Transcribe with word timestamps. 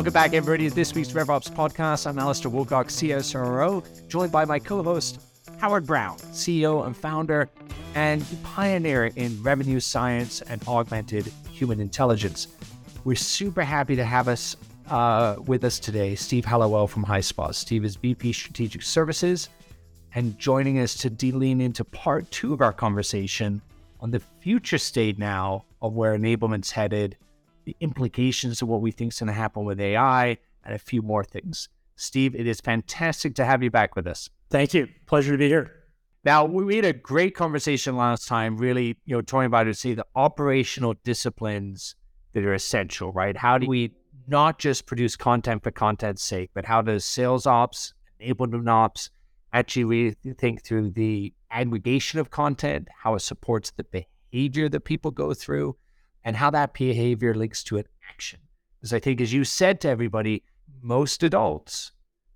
Welcome 0.00 0.14
back, 0.14 0.32
everybody, 0.32 0.66
to 0.66 0.74
this 0.74 0.94
week's 0.94 1.12
RevOps 1.12 1.50
podcast. 1.50 2.06
I'm 2.06 2.18
Alistair 2.18 2.50
Woolcock, 2.50 2.86
CSRO, 2.86 4.08
joined 4.08 4.32
by 4.32 4.46
my 4.46 4.58
co 4.58 4.82
host, 4.82 5.20
Howard 5.58 5.86
Brown, 5.86 6.16
CEO 6.16 6.86
and 6.86 6.96
founder 6.96 7.50
and 7.94 8.24
pioneer 8.42 9.08
in 9.16 9.42
revenue 9.42 9.78
science 9.78 10.40
and 10.40 10.66
augmented 10.66 11.30
human 11.52 11.80
intelligence. 11.80 12.48
We're 13.04 13.14
super 13.14 13.62
happy 13.62 13.94
to 13.94 14.04
have 14.06 14.26
us 14.26 14.56
uh, 14.88 15.36
with 15.44 15.64
us 15.64 15.78
today, 15.78 16.14
Steve 16.14 16.46
Hallowell 16.46 16.86
from 16.86 17.04
HighSpot. 17.04 17.54
Steve 17.54 17.84
is 17.84 17.96
VP 17.96 18.32
Strategic 18.32 18.80
Services 18.80 19.50
and 20.14 20.38
joining 20.38 20.78
us 20.78 20.94
to 20.94 21.10
lean 21.36 21.60
into 21.60 21.84
part 21.84 22.30
two 22.30 22.54
of 22.54 22.62
our 22.62 22.72
conversation 22.72 23.60
on 24.00 24.10
the 24.10 24.20
future 24.40 24.78
state 24.78 25.18
now 25.18 25.66
of 25.82 25.92
where 25.92 26.14
enablement's 26.14 26.70
headed, 26.70 27.18
the 27.70 27.76
implications 27.84 28.62
of 28.62 28.68
what 28.68 28.80
we 28.80 28.90
think 28.90 29.12
is 29.12 29.20
going 29.20 29.28
to 29.28 29.32
happen 29.32 29.64
with 29.64 29.80
AI, 29.80 30.36
and 30.64 30.74
a 30.74 30.78
few 30.78 31.02
more 31.02 31.22
things. 31.22 31.68
Steve, 31.94 32.34
it 32.34 32.46
is 32.46 32.60
fantastic 32.60 33.34
to 33.36 33.44
have 33.44 33.62
you 33.62 33.70
back 33.70 33.94
with 33.94 34.06
us. 34.06 34.28
Thank 34.50 34.74
you. 34.74 34.88
Pleasure 35.06 35.32
to 35.32 35.38
be 35.38 35.46
here. 35.46 35.72
Now, 36.24 36.44
we 36.44 36.76
had 36.76 36.84
a 36.84 36.92
great 36.92 37.34
conversation 37.34 37.96
last 37.96 38.26
time, 38.26 38.56
really, 38.56 38.96
you 39.06 39.14
know, 39.14 39.22
talking 39.22 39.46
about 39.46 39.64
to 39.64 39.74
see 39.74 39.94
the 39.94 40.04
operational 40.16 40.94
disciplines 41.04 41.94
that 42.32 42.44
are 42.44 42.54
essential, 42.54 43.12
right? 43.12 43.36
How 43.36 43.56
do 43.56 43.68
we 43.68 43.92
not 44.26 44.58
just 44.58 44.86
produce 44.86 45.16
content 45.16 45.62
for 45.62 45.70
content's 45.70 46.22
sake, 46.22 46.50
but 46.52 46.64
how 46.64 46.82
does 46.82 47.04
sales 47.04 47.46
ops, 47.46 47.94
enablement 48.20 48.68
ops 48.68 49.10
actually 49.52 49.84
really 49.84 50.16
think 50.38 50.62
through 50.62 50.90
the 50.90 51.32
aggregation 51.50 52.18
of 52.18 52.30
content, 52.30 52.88
how 53.02 53.14
it 53.14 53.20
supports 53.20 53.70
the 53.70 53.84
behavior 53.84 54.68
that 54.68 54.80
people 54.80 55.10
go 55.10 55.32
through, 55.32 55.76
and 56.24 56.36
how 56.36 56.50
that 56.50 56.74
behavior 56.74 57.34
links 57.34 57.62
to 57.64 57.78
an 57.78 57.84
action. 58.08 58.40
Because 58.78 58.92
I 58.92 58.98
think, 58.98 59.20
as 59.20 59.32
you 59.32 59.44
said 59.44 59.80
to 59.82 59.88
everybody, 59.88 60.42
most 60.82 61.22
adults, 61.22 61.92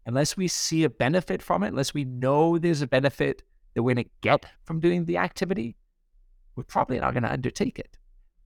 unless 0.07 0.37
we 0.37 0.49
see 0.49 0.85
a 0.85 0.91
benefit 0.91 1.43
from 1.43 1.63
it, 1.63 1.69
unless 1.69 1.95
we 1.95 2.05
know 2.05 2.59
there's 2.59 2.83
a 2.83 2.87
benefit 2.87 3.43
that 3.75 3.83
we're 3.83 3.95
going 3.95 4.05
to 4.05 4.11
get 4.21 4.47
from 4.65 4.81
doing 4.81 5.05
the 5.05 5.19
activity, 5.19 5.77
we're 6.57 6.65
probably 6.65 7.01
not 7.01 7.15
going 7.15 7.23
to 7.23 7.33
undertake 7.33 7.79
it. 7.79 7.97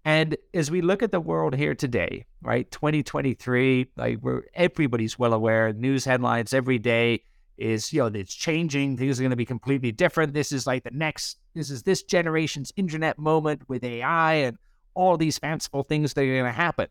And 0.04 0.36
as 0.54 0.70
we 0.70 0.80
look 0.80 1.02
at 1.02 1.12
the 1.12 1.20
world 1.20 1.54
here 1.54 1.74
today, 1.74 2.24
right, 2.40 2.70
2023, 2.70 3.88
like 3.96 4.18
we're 4.22 4.44
everybody's 4.54 5.18
well 5.18 5.34
aware, 5.34 5.72
news 5.72 6.04
headlines 6.04 6.54
every 6.54 6.78
day 6.78 7.24
is, 7.58 7.92
you 7.92 8.00
know, 8.00 8.06
it's 8.06 8.34
changing. 8.34 8.96
Things 8.96 9.18
are 9.18 9.22
going 9.22 9.30
to 9.30 9.36
be 9.36 9.44
completely 9.44 9.92
different. 9.92 10.32
This 10.32 10.52
is 10.52 10.66
like 10.66 10.84
the 10.84 10.92
next, 10.92 11.38
this 11.54 11.68
is 11.70 11.82
this 11.82 12.04
generation's 12.04 12.72
internet 12.76 13.18
moment 13.18 13.68
with 13.68 13.84
AI 13.84 14.34
and 14.34 14.56
all 14.98 15.16
these 15.16 15.38
fanciful 15.38 15.84
things 15.84 16.12
that 16.12 16.22
are 16.22 16.26
going 16.26 16.44
to 16.44 16.50
happen. 16.50 16.88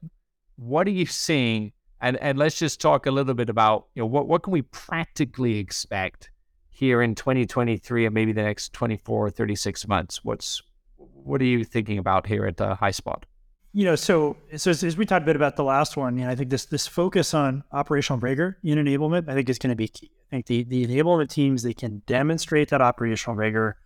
What 0.55 0.88
are 0.88 0.91
you 0.91 1.05
seeing? 1.05 1.73
And 2.00 2.16
and 2.17 2.38
let's 2.39 2.58
just 2.58 2.80
talk 2.80 3.05
a 3.05 3.11
little 3.11 3.33
bit 3.33 3.50
about, 3.50 3.88
you 3.95 4.02
know, 4.02 4.08
what, 4.08 4.27
what 4.27 4.44
can 4.44 4.53
we 4.53 4.61
practically 4.61 5.58
expect 5.59 6.31
here 6.69 7.02
in 7.02 7.16
2023 7.16 8.05
and 8.05 8.13
maybe 8.13 8.31
the 8.31 8.44
next 8.44 8.72
24 8.72 9.28
or 9.28 9.30
36 9.30 9.88
months? 9.88 10.23
What's 10.23 10.61
what 10.95 11.41
are 11.41 11.45
you 11.45 11.66
thinking 11.66 11.97
about 11.97 12.28
here 12.28 12.45
at 12.45 12.61
uh, 12.61 12.78
HighSpot? 12.78 13.23
You 13.73 13.83
know, 13.83 13.95
so, 13.95 14.38
so 14.55 14.72
as, 14.72 14.83
as, 14.83 14.95
we 14.95 15.05
talked 15.05 15.23
a 15.23 15.25
bit 15.25 15.35
about 15.35 15.58
the 15.58 15.63
last 15.63 15.97
one, 15.97 16.17
you 16.17 16.23
know, 16.23 16.31
I 16.31 16.35
think 16.35 16.50
this 16.50 16.66
this 16.66 16.88
focus 16.88 17.33
on 17.33 17.63
operational 17.73 18.19
rigor 18.19 18.58
in 18.63 18.78
enablement, 18.78 19.28
I 19.28 19.33
think 19.33 19.50
is 19.50 19.59
going 19.59 19.72
to 19.72 19.75
be 19.75 19.89
key. 19.89 20.11
I 20.31 20.41
think 20.41 20.45
the 20.45 20.63
the 20.63 20.88
enablement 20.88 21.30
teams 21.30 21.63
that 21.63 21.75
can 21.78 22.03
demonstrate 22.08 22.69
that 22.69 22.81
operational 22.81 23.35
rigor 23.35 23.78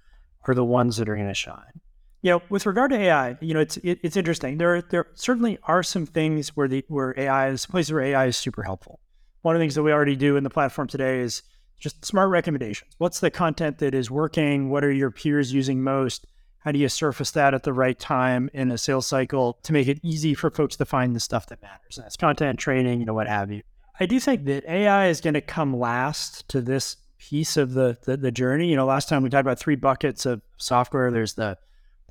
are 0.48 0.54
the 0.54 0.64
ones 0.64 0.98
that 0.98 1.10
are 1.10 1.16
going 1.16 1.28
to 1.28 1.34
shine. 1.34 1.82
You 2.22 2.32
know, 2.32 2.42
with 2.50 2.66
regard 2.66 2.92
to 2.92 2.98
AI, 2.98 3.38
you 3.42 3.54
know, 3.54 3.60
it's 3.60 3.78
it, 3.78 4.00
it's 4.04 4.16
interesting. 4.16 4.58
There 4.58 4.82
there 4.82 5.08
certainly 5.16 5.58
are 5.64 5.82
some 5.82 6.06
things 6.06 6.50
where 6.50 6.68
the 6.68 6.86
where 6.88 7.14
AI 7.18 7.50
is 7.50 7.66
places 7.66 7.92
where 7.92 8.04
AI 8.04 8.28
is 8.28 8.38
super 8.38 8.64
helpful. 8.64 9.00
One 9.42 9.56
of 9.56 9.60
the 9.60 9.64
things 9.64 9.76
that 9.76 9.84
we 9.84 9.92
already 9.92 10.16
do 10.16 10.36
in 10.38 10.44
the 10.44 10.50
platform 10.52 10.88
today 10.88 11.20
is 11.20 11.42
just 11.80 12.06
smart 12.06 12.30
recommendations. 12.30 12.92
What's 13.00 13.20
the 13.20 13.32
content 13.32 13.80
that 13.80 13.96
is 13.96 14.12
working? 14.12 14.70
What 14.70 14.84
are 14.84 14.92
your 14.92 15.10
peers 15.10 15.52
using 15.52 15.82
most? 15.82 16.28
How 16.60 16.72
do 16.72 16.78
you 16.78 16.90
surface 16.90 17.32
that 17.32 17.56
at 17.56 17.64
the 17.64 17.74
right 17.74 17.98
time 17.98 18.52
in 18.54 18.70
a 18.70 18.78
sales 18.78 19.08
cycle 19.08 19.58
to 19.64 19.74
make 19.74 19.88
it 19.88 20.00
easy 20.04 20.36
for 20.36 20.52
folks 20.52 20.76
to 20.76 20.86
find 20.86 21.16
the 21.16 21.20
stuff 21.20 21.48
that 21.48 21.62
matters? 21.64 21.98
And 21.98 22.06
that's 22.06 22.18
content, 22.18 22.60
training, 22.60 23.00
you 23.00 23.06
know, 23.08 23.16
what 23.16 23.28
have 23.28 23.52
you. 23.52 23.64
I 24.00 24.06
do 24.06 24.20
think 24.20 24.46
that 24.46 24.64
AI 24.66 25.08
is 25.08 25.22
going 25.22 25.34
to 25.34 25.42
come 25.42 25.76
last 25.76 26.48
to 26.50 26.62
this 26.62 26.98
piece 27.18 27.58
of 27.58 27.74
the, 27.74 27.98
the, 28.04 28.16
the 28.16 28.32
journey. 28.32 28.70
You 28.70 28.76
know, 28.76 28.86
last 28.86 29.10
time 29.10 29.24
we 29.24 29.30
talked 29.30 29.42
about 29.42 29.58
three 29.58 29.76
buckets 29.76 30.28
of 30.28 30.44
software. 30.58 31.10
There's 31.10 31.34
the 31.34 31.58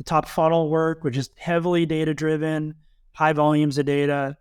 the 0.01 0.05
top 0.05 0.27
funnel 0.27 0.69
work, 0.71 1.05
which 1.05 1.17
is 1.17 1.31
heavily 1.37 1.87
data 1.87 2.15
driven, 2.15 2.75
high 3.13 3.33
volumes 3.33 3.79
of 3.79 3.87
data. 3.87 4.37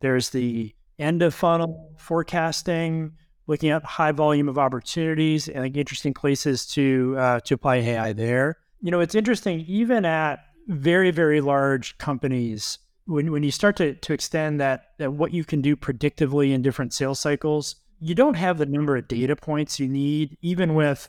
There's 0.00 0.30
the 0.30 0.74
end 0.98 1.22
of 1.22 1.34
funnel 1.34 1.94
forecasting, 1.98 3.12
looking 3.46 3.70
at 3.70 3.84
high 3.84 4.12
volume 4.12 4.48
of 4.48 4.58
opportunities 4.58 5.48
and 5.48 5.64
like 5.64 5.76
interesting 5.76 6.14
places 6.14 6.66
to 6.66 7.16
uh, 7.18 7.40
to 7.40 7.54
apply 7.54 7.76
AI 7.76 8.12
there 8.12 8.58
you 8.80 8.90
know, 8.90 9.00
it's 9.00 9.14
interesting, 9.14 9.64
even 9.66 10.04
at 10.04 10.44
very, 10.68 11.10
very 11.10 11.40
large 11.40 11.98
companies, 11.98 12.78
when, 13.06 13.32
when 13.32 13.42
you 13.42 13.50
start 13.50 13.76
to, 13.76 13.94
to 13.94 14.12
extend 14.12 14.60
that, 14.60 14.90
that 14.98 15.12
what 15.12 15.32
you 15.32 15.44
can 15.44 15.60
do 15.60 15.76
predictively 15.76 16.52
in 16.52 16.62
different 16.62 16.92
sales 16.92 17.18
cycles, 17.18 17.76
you 18.00 18.14
don't 18.14 18.34
have 18.34 18.58
the 18.58 18.66
number 18.66 18.96
of 18.96 19.08
data 19.08 19.34
points 19.34 19.80
you 19.80 19.88
need, 19.88 20.36
even 20.42 20.74
with, 20.74 21.08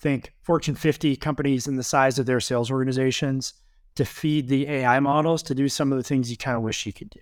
think, 0.00 0.32
Fortune 0.42 0.74
50 0.74 1.16
companies 1.16 1.66
and 1.66 1.78
the 1.78 1.82
size 1.82 2.18
of 2.18 2.26
their 2.26 2.40
sales 2.40 2.70
organizations 2.70 3.54
to 3.96 4.04
feed 4.04 4.48
the 4.48 4.68
AI 4.68 5.00
models 5.00 5.42
to 5.44 5.54
do 5.54 5.68
some 5.68 5.92
of 5.92 5.98
the 5.98 6.04
things 6.04 6.30
you 6.30 6.36
kind 6.36 6.56
of 6.56 6.62
wish 6.62 6.86
you 6.86 6.92
could 6.92 7.10
do. 7.10 7.20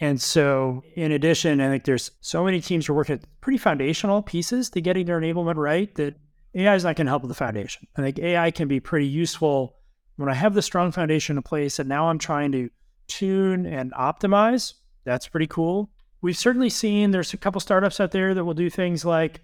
And 0.00 0.20
so, 0.20 0.82
in 0.94 1.12
addition, 1.12 1.60
I 1.60 1.68
think 1.68 1.84
there's 1.84 2.10
so 2.20 2.44
many 2.44 2.60
teams 2.60 2.86
who 2.86 2.94
are 2.94 2.96
working 2.96 3.16
at 3.16 3.40
pretty 3.40 3.58
foundational 3.58 4.22
pieces 4.22 4.70
to 4.70 4.80
getting 4.80 5.04
their 5.04 5.20
enablement 5.20 5.56
right 5.56 5.94
that 5.96 6.16
AI 6.54 6.74
is 6.74 6.84
not 6.84 6.96
going 6.96 7.06
to 7.06 7.10
help 7.10 7.22
with 7.22 7.28
the 7.28 7.34
foundation. 7.34 7.86
I 7.96 8.02
think 8.02 8.18
AI 8.18 8.50
can 8.50 8.66
be 8.66 8.80
pretty 8.80 9.06
useful 9.06 9.76
when 10.16 10.28
I 10.28 10.34
have 10.34 10.54
the 10.54 10.62
strong 10.62 10.90
foundation 10.90 11.36
in 11.36 11.42
place 11.42 11.78
and 11.78 11.88
now 11.88 12.08
I'm 12.08 12.18
trying 12.18 12.52
to 12.52 12.70
tune 13.08 13.66
and 13.66 13.92
optimize. 13.92 14.74
That's 15.04 15.28
pretty 15.28 15.46
cool. 15.46 15.90
We've 16.22 16.36
certainly 16.36 16.70
seen 16.70 17.10
there's 17.10 17.32
a 17.32 17.38
couple 17.38 17.60
startups 17.60 18.00
out 18.00 18.10
there 18.10 18.34
that 18.34 18.44
will 18.44 18.54
do 18.54 18.68
things 18.68 19.04
like 19.04 19.40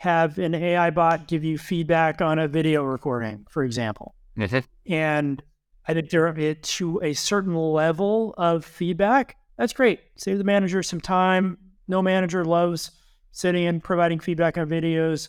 have 0.00 0.38
an 0.38 0.54
AI 0.54 0.88
bot 0.88 1.28
give 1.28 1.44
you 1.44 1.58
feedback 1.58 2.22
on 2.22 2.38
a 2.38 2.48
video 2.48 2.82
recording, 2.82 3.44
for 3.50 3.62
example. 3.62 4.14
Mm-hmm. 4.38 4.60
And 4.90 5.42
I 5.86 5.92
think 5.92 6.08
there 6.08 6.26
it 6.26 6.62
to 6.62 6.98
a 7.02 7.12
certain 7.12 7.54
level 7.54 8.34
of 8.38 8.64
feedback, 8.64 9.36
that's 9.58 9.74
great. 9.74 10.00
Save 10.16 10.38
the 10.38 10.44
manager 10.44 10.82
some 10.82 11.02
time. 11.02 11.58
No 11.86 12.00
manager 12.00 12.46
loves 12.46 12.92
sitting 13.32 13.66
and 13.66 13.84
providing 13.84 14.20
feedback 14.20 14.56
on 14.56 14.70
videos. 14.70 15.28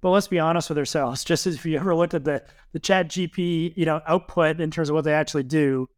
But 0.00 0.10
let's 0.10 0.28
be 0.28 0.38
honest 0.38 0.68
with 0.68 0.78
ourselves. 0.78 1.24
Just 1.24 1.48
as 1.48 1.56
if 1.56 1.66
you 1.66 1.76
ever 1.76 1.92
looked 1.92 2.14
at 2.14 2.22
the 2.22 2.44
the 2.70 2.78
Chat 2.78 3.08
GP, 3.08 3.76
you 3.76 3.84
know, 3.84 4.02
output 4.06 4.60
in 4.60 4.70
terms 4.70 4.88
of 4.88 4.94
what 4.94 5.02
they 5.02 5.14
actually 5.14 5.42
do, 5.42 5.88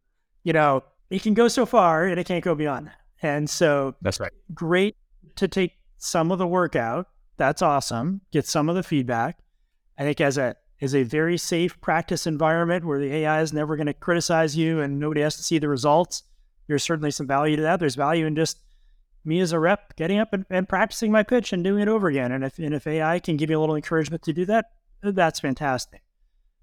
you 0.44 0.54
know, 0.54 0.82
it 1.10 1.20
can 1.20 1.34
go 1.34 1.46
so 1.46 1.66
far 1.66 2.06
and 2.06 2.18
it 2.18 2.26
can't 2.26 2.42
go 2.42 2.54
beyond 2.54 2.86
that. 2.86 3.00
And 3.20 3.50
so 3.50 3.96
that's 4.00 4.18
right. 4.18 4.32
Great 4.54 4.96
to 5.36 5.46
take 5.46 5.72
some 5.98 6.32
of 6.32 6.38
the 6.38 6.46
work 6.46 6.74
out. 6.74 7.08
That's 7.36 7.62
awesome. 7.62 8.20
Get 8.32 8.46
some 8.46 8.68
of 8.68 8.76
the 8.76 8.82
feedback. 8.82 9.38
I 9.98 10.02
think 10.02 10.20
as 10.20 10.38
a 10.38 10.56
as 10.80 10.94
a 10.94 11.02
very 11.02 11.38
safe 11.38 11.80
practice 11.80 12.26
environment 12.26 12.84
where 12.84 12.98
the 12.98 13.12
AI 13.12 13.40
is 13.40 13.52
never 13.52 13.76
going 13.76 13.86
to 13.86 13.94
criticize 13.94 14.56
you 14.56 14.80
and 14.80 14.98
nobody 14.98 15.20
has 15.20 15.36
to 15.36 15.42
see 15.42 15.58
the 15.58 15.68
results, 15.68 16.24
there's 16.66 16.82
certainly 16.82 17.10
some 17.10 17.26
value 17.26 17.56
to 17.56 17.62
that. 17.62 17.80
There's 17.80 17.94
value 17.94 18.26
in 18.26 18.34
just 18.34 18.58
me 19.24 19.40
as 19.40 19.52
a 19.52 19.58
rep 19.58 19.96
getting 19.96 20.18
up 20.18 20.32
and, 20.32 20.44
and, 20.50 20.68
practicing 20.68 21.10
my 21.10 21.22
pitch 21.22 21.52
and 21.52 21.64
doing 21.64 21.80
it 21.80 21.88
over 21.88 22.08
again. 22.08 22.32
And 22.32 22.44
if, 22.44 22.58
and 22.58 22.74
if 22.74 22.86
AI 22.86 23.18
can 23.18 23.36
give 23.36 23.48
you 23.50 23.58
a 23.58 23.60
little 23.60 23.76
encouragement 23.76 24.22
to 24.24 24.32
do 24.32 24.44
that, 24.46 24.66
that's 25.02 25.40
fantastic. 25.40 26.02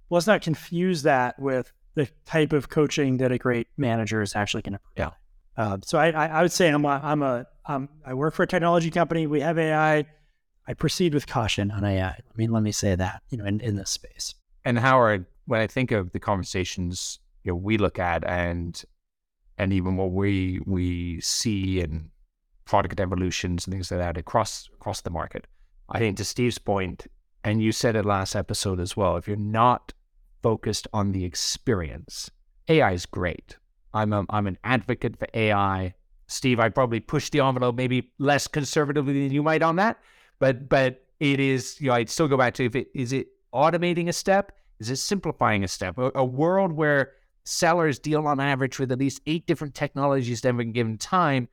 Let's 0.10 0.28
not 0.28 0.42
confuse 0.42 1.04
that 1.04 1.40
with 1.40 1.72
the 1.96 2.08
type 2.26 2.54
of 2.54 2.70
coaching 2.70 3.18
that 3.18 3.32
a 3.32 3.38
great 3.38 3.68
manager 3.78 4.22
is 4.22 4.36
actually 4.36 4.62
going 4.62 4.74
to 4.74 4.80
provide. 4.80 5.14
Yeah. 5.58 5.64
Uh, 5.64 5.78
so 5.84 5.98
I, 5.98 6.12
I, 6.12 6.28
I, 6.28 6.42
would 6.44 6.52
say 6.52 6.70
I'm 6.70 6.86
a, 6.86 7.02
I'm 7.04 7.24
a 7.24 7.46
um, 7.66 7.90
I 8.06 8.14
work 8.14 8.34
for 8.34 8.44
a 8.44 8.48
technology 8.48 8.90
company. 8.90 9.28
We 9.28 9.42
have 9.42 9.58
AI. 9.58 10.06
I 10.72 10.74
proceed 10.74 11.14
with 11.14 11.28
caution 11.28 11.70
on 11.70 11.84
AI. 11.84 12.08
I 12.08 12.22
mean, 12.38 12.50
let 12.50 12.64
me 12.64 12.72
say 12.72 12.96
that 12.96 13.24
you 13.30 13.38
know 13.38 13.44
in, 13.44 13.60
in 13.60 13.76
this 13.76 13.90
space. 13.90 14.36
And 14.64 14.80
Howard, 14.80 15.26
when 15.46 15.60
I 15.60 15.68
think 15.68 15.92
of 15.92 16.14
the 16.14 16.20
conversations 16.20 17.20
you 17.44 17.52
know 17.52 17.58
we 17.58 17.78
look 17.78 18.00
at 18.00 18.24
and 18.24 18.82
and 19.58 19.74
even 19.74 19.98
what 19.98 20.12
we 20.12 20.62
we 20.66 21.20
see 21.20 21.82
and 21.82 22.10
product 22.64 23.02
evolutions 23.02 23.68
and 23.68 23.74
things 23.74 23.92
like 23.92 24.00
that 24.00 24.16
across 24.16 24.70
across 24.74 25.02
the 25.02 25.10
market. 25.10 25.46
I 25.90 26.00
think 26.00 26.16
to 26.18 26.24
Steve's 26.24 26.58
point, 26.58 27.08
and 27.44 27.62
you 27.62 27.74
said 27.74 27.98
it 27.98 28.06
last 28.06 28.34
episode 28.34 28.80
as 28.80 28.96
well, 28.96 29.18
if 29.18 29.28
you're 29.28 29.36
not 29.36 29.92
focused 30.42 30.88
on 30.94 31.12
the 31.12 31.26
experience, 31.26 32.32
AI 32.70 32.94
is 32.94 33.06
great. 33.06 33.58
I'm 33.94 34.14
a, 34.14 34.26
I'm 34.30 34.48
an 34.48 34.58
advocate 34.64 35.20
for 35.20 35.28
AI. 35.34 35.96
Steve, 36.28 36.62
I 36.62 36.70
probably 36.70 37.02
push 37.02 37.30
the 37.30 37.42
envelope 37.42 37.76
maybe 37.76 38.14
less 38.20 38.48
conservatively 38.48 39.22
than 39.22 39.34
you 39.34 39.44
might 39.44 39.62
on 39.62 39.76
that, 39.76 40.00
but 40.42 40.68
but 40.68 41.06
it 41.22 41.40
is 41.40 41.80
you 41.80 41.88
know 41.88 41.94
I'd 41.94 42.10
still 42.10 42.28
go 42.28 42.36
back 42.36 42.56
to 42.56 42.66
if 42.66 42.76
it 42.76 42.90
is 42.94 43.14
it 43.14 43.28
automating 43.54 44.10
a 44.10 44.14
step, 44.14 44.52
is 44.80 44.90
it 44.90 44.98
simplifying 44.98 45.64
a 45.64 45.70
step? 45.70 45.98
A, 45.98 46.12
a 46.16 46.26
world 46.26 46.74
where 46.74 47.14
sellers 47.44 48.00
deal 48.00 48.28
on 48.28 48.40
average 48.40 48.80
with 48.80 48.92
at 48.92 49.00
least 49.00 49.22
eight 49.26 49.48
different 49.48 49.74
technologies 49.76 50.44
at 50.46 50.54
any 50.54 50.66
given 50.66 50.98
time 50.98 51.48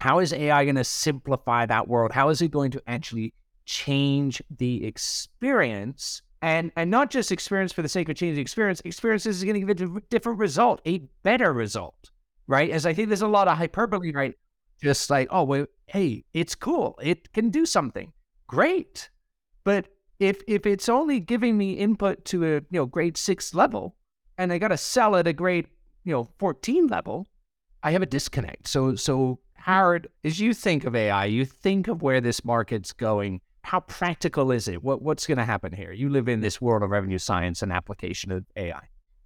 How 0.00 0.18
is 0.18 0.32
AI 0.32 0.64
going 0.64 0.76
to 0.76 0.84
simplify 0.84 1.64
that 1.66 1.88
world? 1.88 2.12
How 2.12 2.28
is 2.30 2.42
it 2.42 2.50
going 2.50 2.72
to 2.72 2.82
actually 2.88 3.34
change 3.64 4.42
the 4.58 4.84
experience? 4.84 6.22
And, 6.42 6.72
and 6.76 6.90
not 6.90 7.08
just 7.10 7.30
experience 7.30 7.72
for 7.72 7.82
the 7.82 7.88
sake 7.88 8.08
of 8.08 8.16
changing 8.16 8.34
the 8.34 8.40
experience, 8.42 8.82
experience 8.84 9.26
is 9.26 9.44
going 9.44 9.64
to 9.64 9.74
give 9.74 9.96
a 9.96 10.00
different 10.10 10.40
result, 10.40 10.80
a 10.84 10.98
better 11.22 11.52
result, 11.52 12.10
right? 12.48 12.68
As 12.70 12.84
I 12.84 12.94
think 12.94 13.08
there's 13.10 13.22
a 13.22 13.28
lot 13.28 13.46
of 13.46 13.56
hyperbole, 13.58 14.12
right? 14.12 14.34
Just 14.82 15.10
like, 15.10 15.28
oh, 15.30 15.44
well, 15.44 15.66
hey, 15.86 16.24
it's 16.34 16.54
cool. 16.54 16.98
It 17.00 17.32
can 17.32 17.50
do 17.50 17.64
something. 17.64 18.12
Great. 18.48 19.10
But 19.64 19.86
if 20.18 20.42
if 20.48 20.66
it's 20.66 20.88
only 20.88 21.20
giving 21.20 21.56
me 21.56 21.74
input 21.74 22.24
to 22.26 22.44
a 22.44 22.54
you 22.56 22.64
know 22.70 22.86
grade 22.86 23.16
six 23.16 23.54
level 23.54 23.96
and 24.38 24.52
I 24.52 24.58
gotta 24.58 24.76
sell 24.76 25.16
at 25.16 25.26
a 25.26 25.32
grade, 25.32 25.66
you 26.04 26.12
know, 26.12 26.28
14 26.38 26.86
level, 26.88 27.26
I 27.82 27.92
have 27.92 28.02
a 28.02 28.06
disconnect. 28.06 28.68
So 28.68 28.96
so 28.96 29.38
Howard, 29.54 30.08
as 30.24 30.40
you 30.40 30.52
think 30.52 30.84
of 30.84 30.96
AI, 30.96 31.26
you 31.26 31.44
think 31.44 31.86
of 31.86 32.02
where 32.02 32.20
this 32.20 32.44
market's 32.44 32.92
going. 32.92 33.40
How 33.62 33.80
practical 33.80 34.50
is 34.50 34.66
it? 34.66 34.82
What 34.82 35.02
what's 35.02 35.26
to 35.26 35.44
happen 35.44 35.72
here? 35.72 35.92
You 35.92 36.08
live 36.08 36.28
in 36.28 36.40
this 36.40 36.60
world 36.60 36.82
of 36.82 36.90
revenue 36.90 37.18
science 37.18 37.62
and 37.62 37.72
application 37.72 38.32
of 38.32 38.44
AI. 38.56 38.82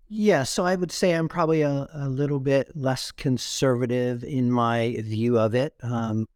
Yeah, 0.08 0.44
so 0.44 0.64
I 0.64 0.76
would 0.76 0.92
say 0.92 1.12
I'm 1.12 1.28
probably 1.28 1.62
a, 1.62 1.88
a 1.92 2.08
little 2.08 2.38
bit 2.38 2.70
less 2.76 3.10
conservative 3.10 4.22
in 4.22 4.52
my 4.52 4.96
view 5.00 5.38
of 5.38 5.54
it. 5.54 5.74
Um, 5.82 6.28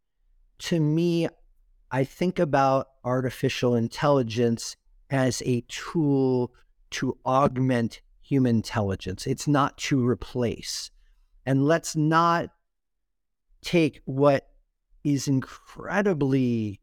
to 0.60 0.80
me, 0.80 1.28
I 1.90 2.04
think 2.04 2.38
about 2.38 2.88
artificial 3.04 3.76
intelligence 3.76 4.76
as 5.08 5.42
a 5.46 5.60
tool 5.68 6.52
to 6.90 7.16
augment 7.24 8.00
human 8.22 8.56
intelligence. 8.56 9.26
It's 9.26 9.46
not 9.46 9.78
to 9.78 10.06
replace. 10.06 10.90
And 11.46 11.64
let's 11.64 11.94
not 11.94 12.50
take 13.62 14.02
what 14.04 14.48
is 15.04 15.28
incredibly 15.28 16.80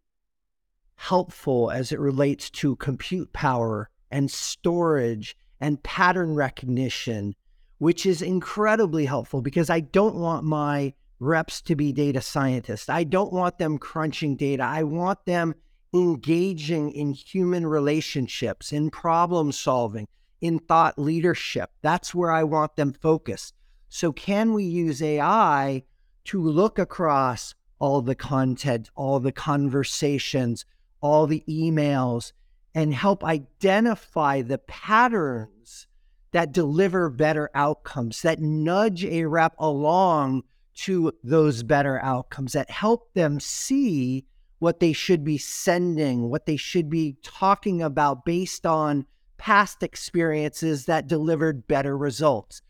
helpful 0.95 1.69
as 1.69 1.91
it 1.91 1.99
relates 1.99 2.49
to 2.49 2.75
compute 2.77 3.31
power 3.33 3.89
and 4.09 4.31
storage 4.31 5.35
and 5.59 5.81
pattern 5.83 6.35
recognition, 6.35 7.35
which 7.77 8.05
is 8.05 8.21
incredibly 8.21 9.05
helpful 9.05 9.41
because 9.41 9.69
I 9.69 9.79
don't 9.79 10.15
want 10.15 10.43
my 10.43 10.93
reps 11.19 11.61
to 11.61 11.75
be 11.75 11.91
data 11.91 12.21
scientists. 12.21 12.89
I 12.89 13.03
don't 13.03 13.33
want 13.33 13.57
them 13.57 13.77
crunching 13.77 14.35
data. 14.35 14.63
I 14.63 14.83
want 14.83 15.25
them 15.25 15.55
engaging 15.93 16.91
in 16.91 17.13
human 17.13 17.65
relationships, 17.65 18.71
in 18.71 18.89
problem 18.89 19.51
solving, 19.51 20.07
in 20.41 20.59
thought 20.59 20.99
leadership. 20.99 21.71
That's 21.81 22.13
where 22.13 22.31
I 22.31 22.43
want 22.43 22.75
them 22.75 22.93
focused. 22.93 23.55
So, 23.89 24.11
can 24.11 24.53
we 24.53 24.65
use 24.65 25.01
AI 25.01 25.83
to 26.25 26.43
look 26.43 26.77
across 26.77 27.55
all 27.79 28.01
the 28.01 28.15
content, 28.15 28.89
all 28.95 29.19
the 29.19 29.31
conversations, 29.31 30.65
all 30.99 31.25
the 31.25 31.43
emails, 31.47 32.33
and 32.77 32.93
help 32.93 33.23
identify 33.23 34.43
the 34.43 34.59
patterns 34.59 35.87
that 36.31 36.51
deliver 36.51 37.09
better 37.09 37.49
outcomes, 37.55 38.21
that 38.21 38.39
nudge 38.39 39.03
a 39.03 39.25
rep 39.25 39.55
along 39.57 40.43
to 40.75 41.11
those 41.23 41.63
better 41.63 41.99
outcomes, 42.03 42.53
that 42.53 42.69
help 42.69 43.11
them 43.15 43.39
see 43.39 44.27
what 44.59 44.79
they 44.79 44.93
should 44.93 45.23
be 45.23 45.39
sending, 45.39 46.29
what 46.29 46.45
they 46.45 46.55
should 46.55 46.87
be 46.87 47.17
talking 47.23 47.81
about 47.81 48.23
based 48.23 48.63
on 48.63 49.07
past 49.39 49.81
experiences 49.81 50.85
that 50.85 51.07
delivered 51.07 51.67
better 51.67 51.97
results. 51.97 52.61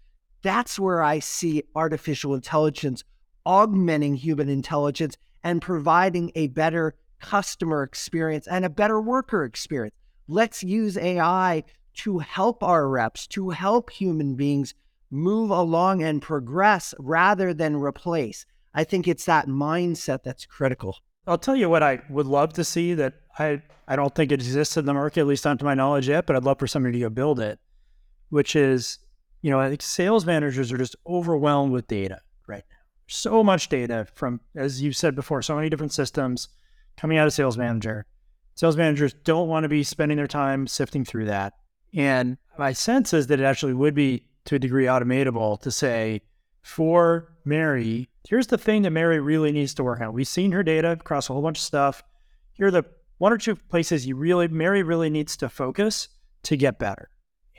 That's 0.41 0.79
where 0.79 1.03
I 1.03 1.19
see 1.19 1.63
artificial 1.75 2.33
intelligence 2.33 3.03
augmenting 3.45 4.15
human 4.15 4.47
intelligence 4.47 5.17
and 5.43 5.61
providing 5.61 6.31
a 6.33 6.47
better 6.47 6.95
customer 7.19 7.83
experience 7.83 8.47
and 8.47 8.65
a 8.65 8.69
better 8.69 9.01
worker 9.01 9.43
experience. 9.43 9.95
Let's 10.27 10.63
use 10.63 10.97
AI 10.97 11.63
to 11.95 12.19
help 12.19 12.63
our 12.63 12.87
reps, 12.87 13.27
to 13.27 13.49
help 13.49 13.89
human 13.89 14.35
beings 14.35 14.73
move 15.09 15.49
along 15.49 16.03
and 16.03 16.21
progress 16.21 16.93
rather 16.99 17.53
than 17.53 17.75
replace. 17.75 18.45
I 18.73 18.83
think 18.83 19.07
it's 19.07 19.25
that 19.25 19.47
mindset 19.47 20.23
that's 20.23 20.45
critical. 20.45 20.97
I'll 21.25 21.37
tell 21.37 21.55
you 21.55 21.69
what 21.69 21.83
I 21.83 22.01
would 22.09 22.27
love 22.27 22.53
to 22.53 22.63
see 22.63 22.93
that 22.93 23.15
I 23.39 23.61
I 23.87 23.95
don't 23.95 24.13
think 24.13 24.31
it 24.31 24.41
exists 24.41 24.75
in 24.75 24.85
the 24.85 24.93
market, 24.93 25.21
at 25.21 25.27
least 25.27 25.45
not 25.45 25.59
to 25.59 25.65
my 25.65 25.73
knowledge 25.73 26.09
yet, 26.09 26.25
but 26.25 26.35
I'd 26.35 26.43
love 26.43 26.59
for 26.59 26.67
somebody 26.67 26.99
to 26.99 27.05
go 27.05 27.09
build 27.09 27.39
it, 27.39 27.57
which 28.29 28.55
is, 28.55 28.99
you 29.41 29.49
know, 29.49 29.59
I 29.59 29.69
think 29.69 29.81
sales 29.81 30.25
managers 30.25 30.73
are 30.73 30.77
just 30.77 30.95
overwhelmed 31.07 31.71
with 31.71 31.87
data 31.87 32.19
right 32.47 32.65
now. 32.69 32.77
So 33.07 33.43
much 33.43 33.69
data 33.69 34.05
from, 34.13 34.41
as 34.55 34.81
you 34.81 34.91
said 34.91 35.15
before, 35.15 35.41
so 35.41 35.55
many 35.55 35.69
different 35.69 35.93
systems 35.93 36.49
coming 36.97 37.17
out 37.17 37.27
of 37.27 37.33
sales 37.33 37.57
manager. 37.57 38.05
Sales 38.55 38.75
managers 38.75 39.13
don't 39.23 39.47
want 39.47 39.63
to 39.63 39.69
be 39.69 39.83
spending 39.83 40.17
their 40.17 40.27
time 40.27 40.67
sifting 40.67 41.05
through 41.05 41.25
that. 41.25 41.53
And 41.93 42.37
my 42.57 42.73
sense 42.73 43.13
is 43.13 43.27
that 43.27 43.39
it 43.39 43.43
actually 43.43 43.73
would 43.73 43.93
be 43.93 44.25
to 44.45 44.55
a 44.55 44.59
degree 44.59 44.85
automatable 44.85 45.61
to 45.61 45.71
say, 45.71 46.21
for 46.61 47.33
Mary, 47.45 48.09
here's 48.27 48.47
the 48.47 48.57
thing 48.57 48.81
that 48.81 48.91
Mary 48.91 49.19
really 49.19 49.51
needs 49.51 49.73
to 49.75 49.83
work 49.83 50.01
on. 50.01 50.11
We've 50.11 50.27
seen 50.27 50.51
her 50.51 50.63
data 50.63 50.91
across 50.91 51.29
a 51.29 51.33
whole 51.33 51.41
bunch 51.41 51.59
of 51.59 51.63
stuff. 51.63 52.03
Here 52.53 52.67
are 52.67 52.71
the 52.71 52.83
one 53.19 53.31
or 53.31 53.37
two 53.37 53.55
places 53.55 54.05
you 54.05 54.15
really, 54.15 54.47
Mary 54.47 54.83
really 54.83 55.09
needs 55.09 55.37
to 55.37 55.49
focus 55.49 56.09
to 56.43 56.57
get 56.57 56.79
better. 56.79 57.09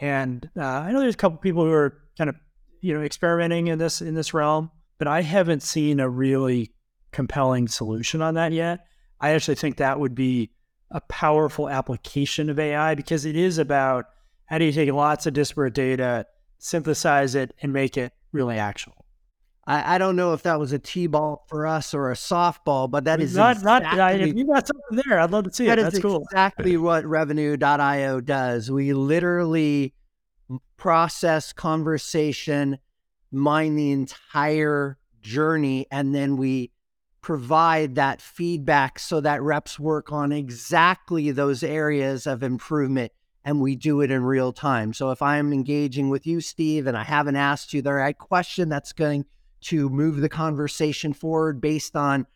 And 0.00 0.49
uh, 0.56 0.64
I 0.64 0.93
know 0.93 1.00
there's 1.00 1.14
a 1.14 1.19
couple 1.19 1.38
people 1.38 1.64
who 1.64 1.73
are 1.73 2.02
kind 2.17 2.31
of, 2.31 2.37
you 2.81 2.94
know, 2.94 3.02
experimenting 3.02 3.69
in 3.69 3.79
this 3.79 4.00
in 4.00 4.14
this 4.14 4.32
realm, 4.32 4.70
but 4.99 5.08
I 5.08 5.23
haven't 5.23 5.62
seen 5.62 6.00
a 6.00 6.08
really 6.08 6.73
compelling 7.11 7.67
solution 7.67 8.23
on 8.23 8.34
that 8.34 8.52
yet. 8.52 8.87
I 9.20 9.31
actually 9.31 9.56
think 9.56 9.76
that 9.76 9.99
would 9.99 10.15
be 10.15 10.50
a 10.91 11.00
powerful 11.03 11.69
application 11.69 12.49
of 12.49 12.59
AI 12.59 12.94
because 12.94 13.25
it 13.25 13.37
is 13.37 13.59
about 13.59 14.06
how 14.47 14.59
do 14.59 14.65
you 14.65 14.73
take 14.73 14.91
lots 14.93 15.26
of 15.26 15.35
disparate 15.35 15.75
data, 15.75 16.26
synthesize 16.59 17.35
it, 17.35 17.55
and 17.61 17.73
make 17.73 17.97
it 17.97 18.12
really 18.32 18.56
actionable. 18.56 19.05
I, 19.67 19.97
I 19.97 19.99
don't 19.99 20.17
know 20.17 20.32
if 20.32 20.43
that 20.44 20.59
was 20.59 20.73
a 20.73 20.79
t-ball 20.79 21.44
for 21.49 21.67
us 21.67 21.93
or 21.93 22.11
a 22.11 22.15
softball, 22.15 22.91
but 22.91 23.05
that 23.05 23.20
is 23.20 23.37
not 23.37 23.56
exactly, 23.56 23.99
not. 23.99 24.15
If 24.15 24.35
you 24.35 24.47
got 24.47 24.67
something 24.67 25.03
there, 25.06 25.20
I'd 25.20 25.31
love 25.31 25.44
to 25.44 25.53
see 25.53 25.67
that 25.67 25.79
it. 25.79 25.82
That's 25.82 25.99
cool. 25.99 26.23
exactly 26.23 26.79
what 26.79 27.05
Revenue.io 27.05 28.20
does. 28.23 28.70
We 28.70 28.94
literally 28.94 29.94
process 30.79 31.53
conversation, 31.53 32.79
mine 33.31 33.77
the 33.77 33.93
entire 33.93 34.96
journey, 35.20 35.87
and 35.91 36.15
then 36.15 36.39
we 36.39 36.70
provide 37.20 37.94
that 37.96 38.20
feedback 38.20 38.98
so 38.98 39.20
that 39.20 39.43
reps 39.43 39.79
work 39.79 40.13
on 40.13 40.32
exactly 40.32 41.31
those 41.31 41.63
areas 41.63 42.27
of 42.27 42.43
improvement 42.43 43.13
and 43.44 43.60
we 43.60 43.77
do 43.77 44.01
it 44.01 44.10
in 44.10 44.22
real 44.22 44.53
time. 44.53 44.93
So 44.93 45.10
if 45.10 45.22
I'm 45.22 45.53
engaging 45.53 46.10
with 46.10 46.27
you, 46.27 46.41
Steve, 46.41 46.87
and 46.87 46.96
I 46.96 47.05
haven't 47.05 47.37
asked 47.37 47.72
you 47.72 47.81
the 47.81 47.94
right 47.94 48.17
question 48.17 48.69
that's 48.69 48.93
going 48.93 49.25
to 49.63 49.89
move 49.89 50.19
the 50.19 50.29
conversation 50.29 51.13
forward 51.13 51.60
based 51.60 51.96
on 51.96 52.27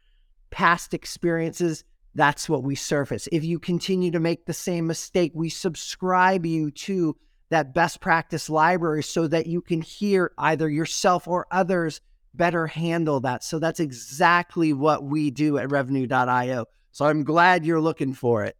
past 0.51 0.95
experiences, 0.95 1.85
that's 2.15 2.49
what 2.49 2.62
we 2.62 2.75
surface. 2.75 3.29
If 3.31 3.45
you 3.45 3.59
continue 3.59 4.11
to 4.11 4.21
make 4.21 4.47
the 4.47 4.53
same 4.53 4.87
mistake, 4.87 5.33
we 5.35 5.49
subscribe 5.49 6.47
you 6.47 6.71
to 6.71 7.17
that 7.51 7.75
best 7.75 8.01
practice 8.01 8.49
library 8.49 9.03
so 9.03 9.27
that 9.29 9.47
you 9.47 9.61
can 9.61 9.83
hear 9.83 10.33
either 10.39 10.69
yourself 10.69 11.29
or 11.29 11.47
others 11.51 12.01
better 12.35 12.67
handle 12.67 13.21
that. 13.21 13.45
So 13.45 13.59
that's 13.59 13.81
exactly 13.81 14.73
what 14.73 15.05
we 15.05 15.31
do 15.31 15.59
at 15.59 15.71
revenue.io. 15.71 16.67
So 16.93 17.07
I'm 17.07 17.25
glad 17.25 17.65
you're 17.65 17.81
looking 17.81 18.12
for 18.15 18.45
it. 18.45 18.57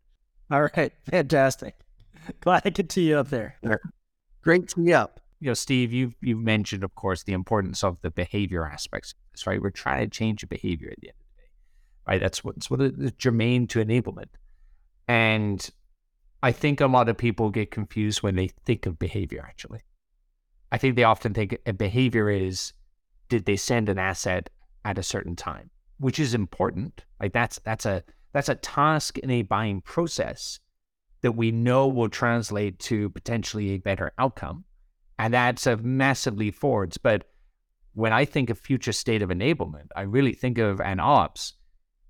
All 0.50 0.69
right. 0.76 0.93
Fantastic. 1.11 1.76
Glad 2.41 2.62
I 2.64 2.71
could 2.71 2.91
tee 2.91 3.09
you 3.09 3.19
up 3.19 3.29
there. 3.29 3.57
Great 4.43 4.69
tee 4.69 4.93
up. 4.93 5.21
You 5.41 5.49
know, 5.49 5.55
Steve, 5.55 5.93
you've 5.93 6.14
you've 6.21 6.38
mentioned, 6.38 6.85
of 6.85 6.95
course, 6.95 7.25
the 7.25 7.33
importance 7.33 7.83
of 7.83 8.00
the 8.02 8.11
behavior 8.11 8.64
aspects. 8.64 9.14
That's 9.33 9.47
right. 9.47 9.61
We're 9.61 9.71
trying 9.71 10.09
to 10.09 10.11
change 10.11 10.43
a 10.43 10.47
behavior 10.47 10.91
at 10.91 11.00
the 11.00 11.09
end 11.09 11.17
of 11.19 11.26
the 11.26 11.43
day. 11.43 11.49
Right. 12.07 12.21
That's 12.21 12.45
what's 12.45 12.71
what 12.71 12.81
is 12.81 13.12
germane 13.19 13.67
to 13.69 13.85
enablement. 13.85 14.29
And 15.09 15.69
I 16.43 16.52
think 16.52 16.81
a 16.81 16.87
lot 16.87 17.09
of 17.09 17.17
people 17.17 17.50
get 17.50 17.71
confused 17.71 18.23
when 18.23 18.37
they 18.37 18.50
think 18.64 18.87
of 18.87 18.99
behavior, 18.99 19.45
actually. 19.47 19.81
I 20.71 20.79
think 20.79 20.97
they 20.97 21.05
often 21.05 21.35
think 21.35 21.59
a 21.67 21.73
behavior 21.73 22.31
is 22.31 22.73
did 23.33 23.47
they 23.47 23.57
send 23.57 23.89
an 23.89 23.99
asset 23.99 24.51
at 24.85 24.99
a 24.99 25.03
certain 25.03 25.35
time, 25.35 25.71
which 25.99 26.19
is 26.19 26.35
important. 26.35 27.07
Like 27.19 27.33
that's 27.33 27.59
that's 27.61 27.87
a 27.87 28.05
that's 28.35 28.51
a 28.51 28.57
task 28.57 29.17
in 29.17 29.31
a 29.31 29.41
buying 29.41 29.81
process 29.81 30.61
that 31.23 31.33
we 31.33 31.51
know 31.51 31.89
will 31.89 32.11
translate 32.11 32.79
to 32.81 33.09
potentially 33.09 33.71
a 33.71 33.79
better 33.79 34.12
outcome. 34.19 34.65
And 35.19 35.33
that's 35.33 35.67
a 35.67 35.79
massive 35.79 36.37
leap 36.37 36.55
forwards. 36.57 36.99
But 36.99 37.25
when 37.95 38.12
I 38.12 38.27
think 38.27 38.51
of 38.51 38.59
future 38.59 38.93
state 38.93 39.23
of 39.23 39.31
enablement, 39.31 39.87
I 39.97 40.03
really 40.03 40.35
think 40.35 40.59
of 40.59 40.79
an 40.83 41.01
ops. 41.01 41.55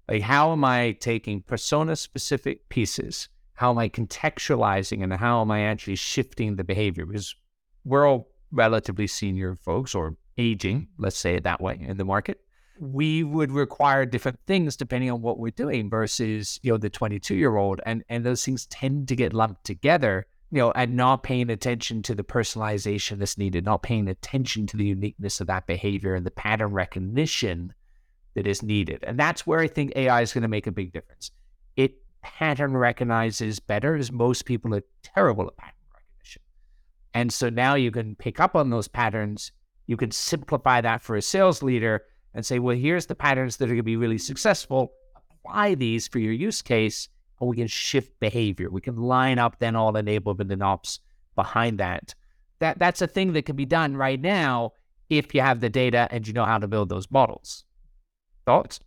Like, 0.09 0.23
how 0.23 0.51
am 0.51 0.65
I 0.65 0.97
taking 0.99 1.41
persona 1.41 1.95
specific 1.95 2.69
pieces? 2.69 3.29
How 3.55 3.71
am 3.71 3.79
I 3.79 3.89
contextualizing 3.89 5.05
and 5.05 5.13
how 5.13 5.41
am 5.41 5.53
I 5.53 5.61
actually 5.61 5.95
shifting 5.95 6.57
the 6.57 6.65
behavior? 6.65 7.07
Because 7.07 7.37
we're 7.85 8.09
all 8.09 8.33
relatively 8.51 9.07
senior 9.07 9.55
folks 9.55 9.95
or 9.95 10.17
aging, 10.39 10.89
let's 10.99 11.17
say 11.19 11.35
it 11.35 11.45
that 11.45 11.61
way, 11.61 11.79
in 11.81 11.97
the 11.97 12.05
market. 12.05 12.41
we 12.81 13.23
would 13.23 13.53
require 13.53 14.05
different 14.05 14.41
things 14.47 14.77
depending 14.77 15.11
on 15.11 15.23
what 15.23 15.39
we're 15.39 15.51
doing 15.51 15.89
versus, 15.91 16.59
you 16.63 16.73
know, 16.73 16.79
the 16.79 16.91
22 16.91 17.35
year 17.35 17.57
old. 17.57 17.81
And, 17.87 18.03
and 18.09 18.25
those 18.25 18.45
things 18.45 18.67
tend 18.67 19.09
to 19.09 19.17
get 19.17 19.33
lumped 19.33 19.65
together, 19.65 20.27
you 20.51 20.59
know, 20.59 20.73
and 20.73 20.97
not 20.97 21.23
paying 21.23 21.51
attention 21.51 22.03
to 22.03 22.15
the 22.15 22.25
personalization 22.25 23.19
that's 23.19 23.39
needed, 23.39 23.65
not 23.65 23.83
paying 23.83 24.09
attention 24.09 24.67
to 24.69 24.77
the 24.77 24.87
uniqueness 24.87 25.41
of 25.41 25.47
that 25.47 25.67
behavior 25.67 26.15
and 26.15 26.27
the 26.27 26.31
pattern 26.31 26.73
recognition 26.73 27.73
that 28.35 28.47
is 28.47 28.63
needed. 28.63 29.05
And 29.07 29.19
that's 29.19 29.47
where 29.47 29.61
I 29.61 29.69
think 29.69 29.93
AI 29.95 30.23
is 30.23 30.33
going 30.33 30.43
to 30.43 30.49
make 30.49 30.67
a 30.67 30.73
big 30.73 30.93
difference. 30.93 31.31
It 31.77 31.97
pattern 32.23 32.77
recognizes 32.77 33.61
better 33.61 33.97
as 33.97 34.11
most 34.11 34.45
people 34.45 34.75
are 34.75 34.85
terrible 35.03 35.47
at 35.47 35.57
pattern 35.57 35.75
recognition. 35.95 36.43
And 37.15 37.33
so 37.33 37.51
now 37.51 37.75
you 37.75 37.91
can 37.91 38.17
pick 38.17 38.41
up 38.41 38.57
on 38.57 38.71
those 38.71 38.89
patterns. 38.89 39.53
You 39.87 39.97
can 39.97 40.11
simplify 40.11 40.81
that 40.81 41.03
for 41.03 41.17
a 41.17 41.23
sales 41.23 41.63
leader 41.63 42.03
and 42.35 42.45
say, 42.45 42.59
well, 42.59 42.77
here's 42.77 43.07
the 43.07 43.15
patterns 43.15 43.57
that 43.57 43.67
are 43.67 43.69
going 43.69 43.79
to 43.79 43.83
be 43.83 43.97
really 43.97 44.19
successful. 44.19 44.93
Apply 45.45 45.75
these 45.75 46.09
for 46.09 46.19
your 46.19 46.33
use 46.33 46.63
case, 46.63 47.09
and 47.41 47.51
we 47.51 47.57
can 47.57 47.67
shift 47.67 48.19
behavior. 48.21 48.71
We 48.71 48.81
can 48.81 48.97
line 48.97 49.39
up 49.39 49.59
then 49.59 49.77
all 49.77 49.93
enablement 49.93 50.53
and 50.53 50.63
ops 50.63 51.01
behind 51.35 51.79
that. 51.79 52.15
That 52.61 52.79
that's 52.79 53.03
a 53.03 53.07
thing 53.07 53.33
that 53.33 53.45
can 53.45 53.57
be 53.57 53.67
done 53.67 53.97
right 53.97 54.21
now 54.21 54.73
if 55.11 55.35
you 55.35 55.41
have 55.41 55.61
the 55.61 55.69
data 55.69 56.09
and 56.11 56.27
you 56.27 56.33
know 56.33 56.45
how 56.45 56.59
to 56.59 56.69
build 56.69 56.89
those 56.89 57.11
models. 57.11 57.65
Thoughts? 58.47 58.81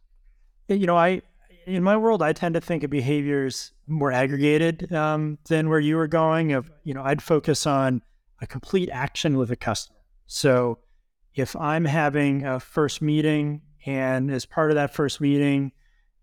You 0.70 0.88
know, 0.88 0.98
I 0.98 1.22
in 1.68 1.84
my 1.84 1.98
world, 1.98 2.22
I 2.22 2.34
tend 2.34 2.54
to 2.56 2.62
think 2.62 2.84
of 2.84 2.90
behaviors 2.90 3.74
more 3.88 4.12
aggregated 4.12 4.92
um, 4.94 5.38
than 5.50 5.70
where 5.70 5.80
you 5.80 5.98
were 5.98 6.08
going. 6.08 6.54
Of 6.54 6.72
you 6.84 6.94
know, 6.94 7.04
I'd 7.04 7.22
focus 7.22 7.66
on 7.66 8.02
a 8.42 8.48
complete 8.48 8.90
action 8.92 9.38
with 9.38 9.52
a 9.52 9.56
customer. 9.56 10.00
So 10.28 10.80
if 11.36 11.56
I'm 11.56 11.86
having 11.86 12.46
a 12.46 12.60
first 12.60 13.02
meeting 13.02 13.62
and 13.86 14.32
as 14.32 14.46
part 14.46 14.72
of 14.72 14.76
that 14.76 14.94
first 14.94 15.22
meeting, 15.22 15.74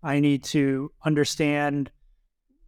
I 0.01 0.19
need 0.19 0.43
to 0.45 0.91
understand 1.05 1.91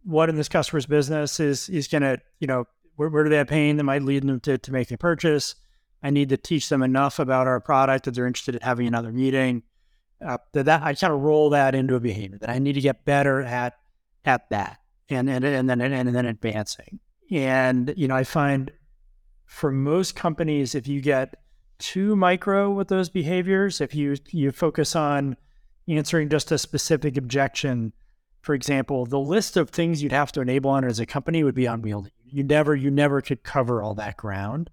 what 0.04 0.28
in 0.28 0.36
this 0.36 0.48
customer's 0.48 0.86
business 0.86 1.40
is 1.40 1.68
is 1.68 1.88
going 1.88 2.02
to, 2.02 2.18
you 2.38 2.46
know, 2.46 2.64
where, 2.94 3.08
where 3.08 3.24
do 3.24 3.30
they 3.30 3.36
have 3.36 3.48
pain 3.48 3.76
that 3.76 3.84
might 3.84 4.02
lead 4.02 4.22
them 4.22 4.40
to, 4.40 4.56
to 4.56 4.72
make 4.72 4.90
a 4.90 4.96
purchase. 4.96 5.56
I 6.02 6.10
need 6.10 6.28
to 6.28 6.36
teach 6.36 6.68
them 6.68 6.82
enough 6.82 7.18
about 7.18 7.46
our 7.46 7.60
product 7.60 8.04
that 8.04 8.14
they're 8.14 8.26
interested 8.26 8.54
in 8.54 8.62
having 8.62 8.86
another 8.86 9.12
meeting. 9.12 9.64
Uh, 10.24 10.38
that, 10.52 10.64
that 10.64 10.82
I 10.82 10.94
kind 10.94 11.12
of 11.12 11.20
roll 11.20 11.50
that 11.50 11.74
into 11.74 11.94
a 11.94 12.00
behavior 12.00 12.38
that 12.38 12.48
I 12.48 12.58
need 12.58 12.72
to 12.74 12.80
get 12.80 13.04
better 13.04 13.42
at 13.42 13.74
at 14.24 14.48
that, 14.50 14.78
and 15.10 15.28
and 15.28 15.44
and 15.44 15.68
then 15.68 15.80
and, 15.80 15.92
and 15.92 16.14
then 16.14 16.26
advancing. 16.26 17.00
And 17.30 17.92
you 17.96 18.08
know, 18.08 18.16
I 18.16 18.24
find 18.24 18.70
for 19.44 19.70
most 19.70 20.16
companies, 20.16 20.74
if 20.74 20.88
you 20.88 21.00
get 21.00 21.34
too 21.78 22.16
micro 22.16 22.70
with 22.70 22.88
those 22.88 23.08
behaviors. 23.08 23.80
If 23.80 23.94
you 23.94 24.16
you 24.30 24.52
focus 24.52 24.96
on 24.96 25.36
answering 25.88 26.28
just 26.28 26.52
a 26.52 26.58
specific 26.58 27.16
objection, 27.16 27.92
for 28.42 28.54
example, 28.54 29.06
the 29.06 29.18
list 29.18 29.56
of 29.56 29.70
things 29.70 30.02
you'd 30.02 30.12
have 30.12 30.32
to 30.32 30.40
enable 30.40 30.70
on 30.70 30.84
as 30.84 31.00
a 31.00 31.06
company 31.06 31.42
would 31.44 31.54
be 31.54 31.66
unwieldy. 31.66 32.12
You 32.24 32.44
never 32.44 32.74
you 32.74 32.90
never 32.90 33.20
could 33.20 33.42
cover 33.42 33.82
all 33.82 33.94
that 33.94 34.16
ground. 34.16 34.70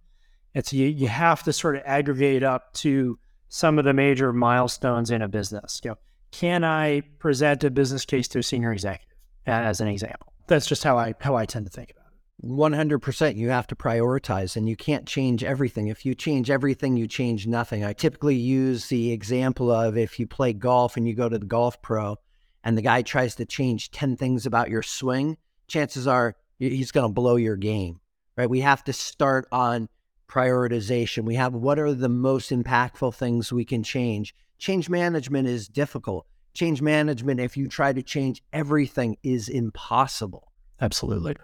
It's 0.53 0.73
you 0.73 0.87
you 0.87 1.07
have 1.07 1.43
to 1.43 1.53
sort 1.53 1.75
of 1.75 1.83
aggregate 1.85 2.43
up 2.43 2.73
to 2.75 3.17
some 3.49 3.77
of 3.77 3.85
the 3.85 3.93
major 3.93 4.33
milestones 4.33 5.11
in 5.11 5.21
a 5.21 5.27
business. 5.27 5.81
You 5.83 5.91
know, 5.91 5.97
can 6.31 6.63
I 6.63 7.01
present 7.19 7.63
a 7.63 7.69
business 7.71 8.05
case 8.05 8.27
to 8.29 8.39
a 8.39 8.43
senior 8.43 8.73
executive 8.73 9.17
as 9.45 9.81
an 9.81 9.87
example? 9.87 10.33
That's 10.47 10.65
just 10.65 10.83
how 10.83 10.97
I 10.97 11.13
how 11.19 11.35
I 11.35 11.45
tend 11.45 11.65
to 11.65 11.71
think 11.71 11.91
about 11.91 11.97
it. 11.97 12.02
100% 12.41 13.35
you 13.35 13.49
have 13.49 13.67
to 13.67 13.75
prioritize 13.75 14.55
and 14.55 14.67
you 14.67 14.75
can't 14.75 15.05
change 15.05 15.43
everything. 15.43 15.87
If 15.87 16.05
you 16.05 16.15
change 16.15 16.49
everything, 16.49 16.97
you 16.97 17.07
change 17.07 17.47
nothing. 17.47 17.85
I 17.85 17.93
typically 17.93 18.35
use 18.35 18.87
the 18.87 19.11
example 19.11 19.71
of 19.71 19.97
if 19.97 20.19
you 20.19 20.27
play 20.27 20.53
golf 20.53 20.97
and 20.97 21.07
you 21.07 21.13
go 21.13 21.29
to 21.29 21.37
the 21.37 21.45
golf 21.45 21.81
pro 21.81 22.17
and 22.63 22.77
the 22.77 22.81
guy 22.81 23.01
tries 23.01 23.35
to 23.35 23.45
change 23.45 23.91
10 23.91 24.17
things 24.17 24.45
about 24.45 24.69
your 24.69 24.83
swing, 24.83 25.37
chances 25.67 26.07
are 26.07 26.35
he's 26.59 26.91
going 26.91 27.07
to 27.07 27.13
blow 27.13 27.35
your 27.35 27.55
game, 27.55 27.99
right? 28.35 28.49
We 28.49 28.61
have 28.61 28.83
to 28.85 28.93
start 28.93 29.47
on 29.51 29.89
prioritization. 30.27 31.25
We 31.25 31.35
have 31.35 31.53
what 31.53 31.79
are 31.79 31.93
the 31.93 32.09
most 32.09 32.51
impactful 32.51 33.15
things 33.15 33.53
we 33.53 33.65
can 33.65 33.83
change. 33.83 34.33
Change 34.57 34.89
management 34.89 35.47
is 35.47 35.67
difficult. 35.67 36.25
Change 36.53 36.81
management, 36.81 37.39
if 37.39 37.57
you 37.57 37.67
try 37.67 37.93
to 37.93 38.03
change 38.03 38.43
everything, 38.51 39.17
is 39.23 39.49
impossible. 39.49 40.51
Absolutely. 40.79 41.35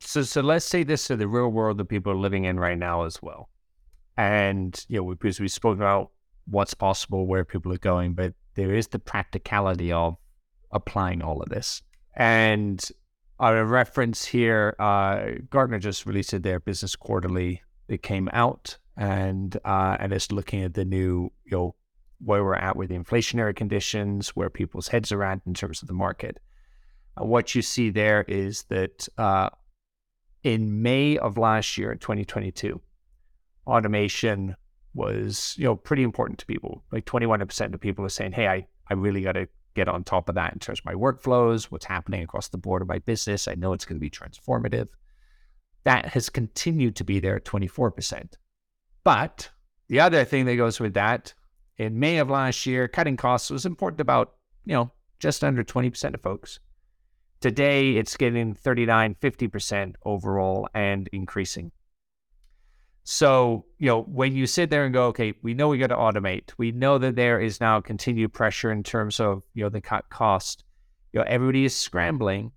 So, 0.00 0.22
so 0.22 0.40
let's 0.40 0.64
say 0.64 0.82
this 0.82 1.06
to 1.06 1.16
the 1.16 1.28
real 1.28 1.48
world 1.48 1.78
that 1.78 1.86
people 1.86 2.12
are 2.12 2.16
living 2.16 2.44
in 2.44 2.58
right 2.58 2.78
now 2.78 3.04
as 3.04 3.20
well. 3.22 3.50
And, 4.16 4.78
you 4.88 5.00
know, 5.00 5.14
because 5.14 5.40
we 5.40 5.48
spoke 5.48 5.76
about 5.76 6.10
what's 6.46 6.74
possible, 6.74 7.26
where 7.26 7.44
people 7.44 7.72
are 7.72 7.78
going, 7.78 8.14
but 8.14 8.34
there 8.54 8.74
is 8.74 8.88
the 8.88 8.98
practicality 8.98 9.92
of 9.92 10.16
applying 10.72 11.22
all 11.22 11.40
of 11.42 11.48
this. 11.48 11.82
And 12.16 12.82
a 13.38 13.64
reference 13.64 14.24
here, 14.24 14.74
uh, 14.78 15.26
Gartner 15.48 15.78
just 15.78 16.06
released 16.06 16.42
their 16.42 16.60
business 16.60 16.96
quarterly. 16.96 17.62
It 17.88 18.02
came 18.02 18.28
out 18.32 18.76
and 18.96 19.56
uh, 19.64 19.96
and 19.98 20.12
it's 20.12 20.30
looking 20.30 20.62
at 20.62 20.74
the 20.74 20.84
new, 20.84 21.32
you 21.44 21.56
know, 21.56 21.74
where 22.22 22.44
we're 22.44 22.54
at 22.54 22.76
with 22.76 22.90
the 22.90 22.98
inflationary 22.98 23.56
conditions, 23.56 24.30
where 24.30 24.50
people's 24.50 24.88
heads 24.88 25.10
are 25.10 25.24
at 25.24 25.40
in 25.46 25.54
terms 25.54 25.80
of 25.80 25.88
the 25.88 25.94
market. 25.94 26.38
Uh, 27.18 27.24
what 27.24 27.54
you 27.54 27.62
see 27.62 27.90
there 27.90 28.24
is 28.28 28.64
that 28.64 29.08
uh, 29.16 29.48
in 30.42 30.82
May 30.82 31.18
of 31.18 31.38
last 31.38 31.76
year, 31.76 31.94
2022, 31.94 32.80
automation 33.66 34.56
was, 34.94 35.54
you 35.56 35.64
know, 35.64 35.76
pretty 35.76 36.02
important 36.02 36.38
to 36.40 36.46
people. 36.46 36.82
Like 36.92 37.04
21% 37.04 37.74
of 37.74 37.80
people 37.80 38.04
are 38.04 38.10
saying, 38.10 38.32
hey, 38.32 38.48
I, 38.48 38.66
I 38.88 38.94
really 38.94 39.22
got 39.22 39.32
to 39.32 39.48
get 39.74 39.88
on 39.88 40.02
top 40.02 40.28
of 40.28 40.34
that 40.34 40.52
in 40.52 40.58
terms 40.58 40.80
of 40.80 40.84
my 40.84 40.94
workflows, 40.94 41.64
what's 41.64 41.84
happening 41.84 42.22
across 42.22 42.48
the 42.48 42.58
board 42.58 42.82
of 42.82 42.88
my 42.88 42.98
business. 42.98 43.46
I 43.46 43.54
know 43.54 43.72
it's 43.72 43.84
going 43.84 43.96
to 43.96 44.00
be 44.00 44.10
transformative. 44.10 44.88
That 45.84 46.06
has 46.06 46.28
continued 46.28 46.96
to 46.96 47.04
be 47.04 47.20
there 47.20 47.36
at 47.36 47.44
24%. 47.44 48.34
But 49.04 49.50
the 49.88 50.00
other 50.00 50.24
thing 50.24 50.44
that 50.46 50.56
goes 50.56 50.80
with 50.80 50.94
that, 50.94 51.34
in 51.76 51.98
May 51.98 52.18
of 52.18 52.28
last 52.28 52.66
year, 52.66 52.88
cutting 52.88 53.16
costs 53.16 53.50
was 53.50 53.64
important 53.64 54.00
about, 54.00 54.34
you 54.64 54.74
know, 54.74 54.92
just 55.18 55.44
under 55.44 55.62
20% 55.64 56.14
of 56.14 56.20
folks. 56.20 56.58
Today, 57.40 57.92
it's 57.96 58.16
getting 58.16 58.54
39, 58.54 59.16
50% 59.20 59.94
overall 60.04 60.68
and 60.74 61.08
increasing. 61.12 61.72
So, 63.04 63.64
you 63.78 63.86
know, 63.86 64.02
when 64.02 64.36
you 64.36 64.46
sit 64.46 64.68
there 64.68 64.84
and 64.84 64.92
go, 64.92 65.06
okay, 65.06 65.32
we 65.42 65.54
know 65.54 65.68
we 65.68 65.78
got 65.78 65.86
to 65.86 65.96
automate, 65.96 66.52
we 66.58 66.70
know 66.70 66.98
that 66.98 67.16
there 67.16 67.40
is 67.40 67.60
now 67.60 67.80
continued 67.80 68.34
pressure 68.34 68.70
in 68.70 68.82
terms 68.82 69.20
of, 69.20 69.42
you 69.54 69.62
know, 69.62 69.70
the 69.70 69.80
cut 69.80 70.08
cost. 70.10 70.64
You 71.12 71.20
know, 71.20 71.26
everybody 71.26 71.64
is 71.64 71.74
scrambling 71.74 72.52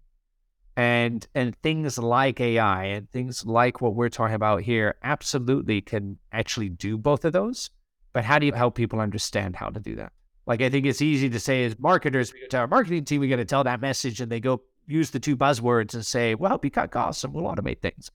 and 0.76 1.26
and 1.36 1.56
things 1.58 1.98
like 1.98 2.42
AI 2.42 2.86
and 2.86 3.10
things 3.10 3.46
like 3.46 3.80
what 3.80 3.96
we're 3.96 4.10
talking 4.10 4.36
about 4.36 4.62
here 4.62 4.96
absolutely 5.04 5.82
can 5.82 6.18
actually 6.32 6.70
do 6.70 6.98
both 6.98 7.26
of 7.26 7.34
those. 7.34 7.70
But 8.12 8.26
how 8.26 8.38
do 8.38 8.46
you 8.46 8.54
help 8.54 8.76
people 8.76 9.00
understand 9.00 9.56
how 9.56 9.70
to 9.70 9.80
do 9.80 9.96
that? 9.96 10.12
Like 10.46 10.62
I 10.62 10.70
think 10.70 10.86
it's 10.86 11.02
easy 11.02 11.30
to 11.30 11.40
say 11.40 11.64
as 11.64 11.80
marketers, 11.80 12.34
we 12.34 12.42
go 12.42 12.48
to 12.48 12.58
our 12.58 12.68
marketing 12.68 13.06
team, 13.06 13.22
we 13.22 13.30
got 13.30 13.38
to 13.38 13.46
tell 13.46 13.64
that 13.64 13.82
message 13.82 14.20
and 14.20 14.32
they 14.32 14.40
go 14.40 14.62
use 14.88 15.12
the 15.12 15.20
two 15.20 15.38
buzzwords 15.38 15.94
and 15.94 16.06
say, 16.06 16.36
"Well, 16.36 16.60
you 16.64 16.72
cut 16.72 16.92
costs 16.92 17.24
and 17.24 17.34
we'll 17.34 17.46
automate 17.46 17.82
things." 17.82 18.12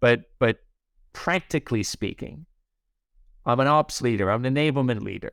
But 0.00 0.24
but 0.38 0.58
practically 1.12 1.82
speaking, 1.82 2.46
I'm 3.44 3.60
an 3.60 3.66
ops 3.66 4.00
leader, 4.02 4.30
I'm 4.30 4.44
an 4.44 4.54
enablement 4.54 5.02
leader. 5.02 5.32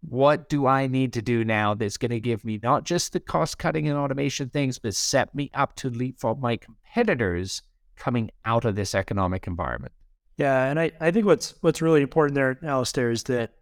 What 0.00 0.50
do 0.50 0.66
I 0.66 0.86
need 0.86 1.14
to 1.14 1.22
do 1.22 1.44
now 1.44 1.72
that's 1.74 1.96
going 1.96 2.10
to 2.10 2.20
give 2.20 2.44
me 2.44 2.60
not 2.62 2.84
just 2.84 3.12
the 3.12 3.20
cost 3.20 3.58
cutting 3.58 3.88
and 3.88 3.96
automation 3.96 4.50
things, 4.50 4.78
but 4.78 4.94
set 4.94 5.34
me 5.34 5.50
up 5.54 5.74
to 5.76 5.88
leapfrog 5.88 6.40
my 6.40 6.56
competitors 6.56 7.62
coming 7.96 8.30
out 8.44 8.66
of 8.66 8.76
this 8.76 8.94
economic 8.94 9.46
environment? 9.46 9.92
Yeah, 10.36 10.64
and 10.66 10.78
I, 10.78 10.90
I 11.00 11.10
think 11.10 11.26
what's 11.26 11.54
what's 11.62 11.80
really 11.80 12.02
important 12.02 12.34
there, 12.34 12.58
Alistair, 12.62 13.10
is 13.10 13.22
that 13.24 13.52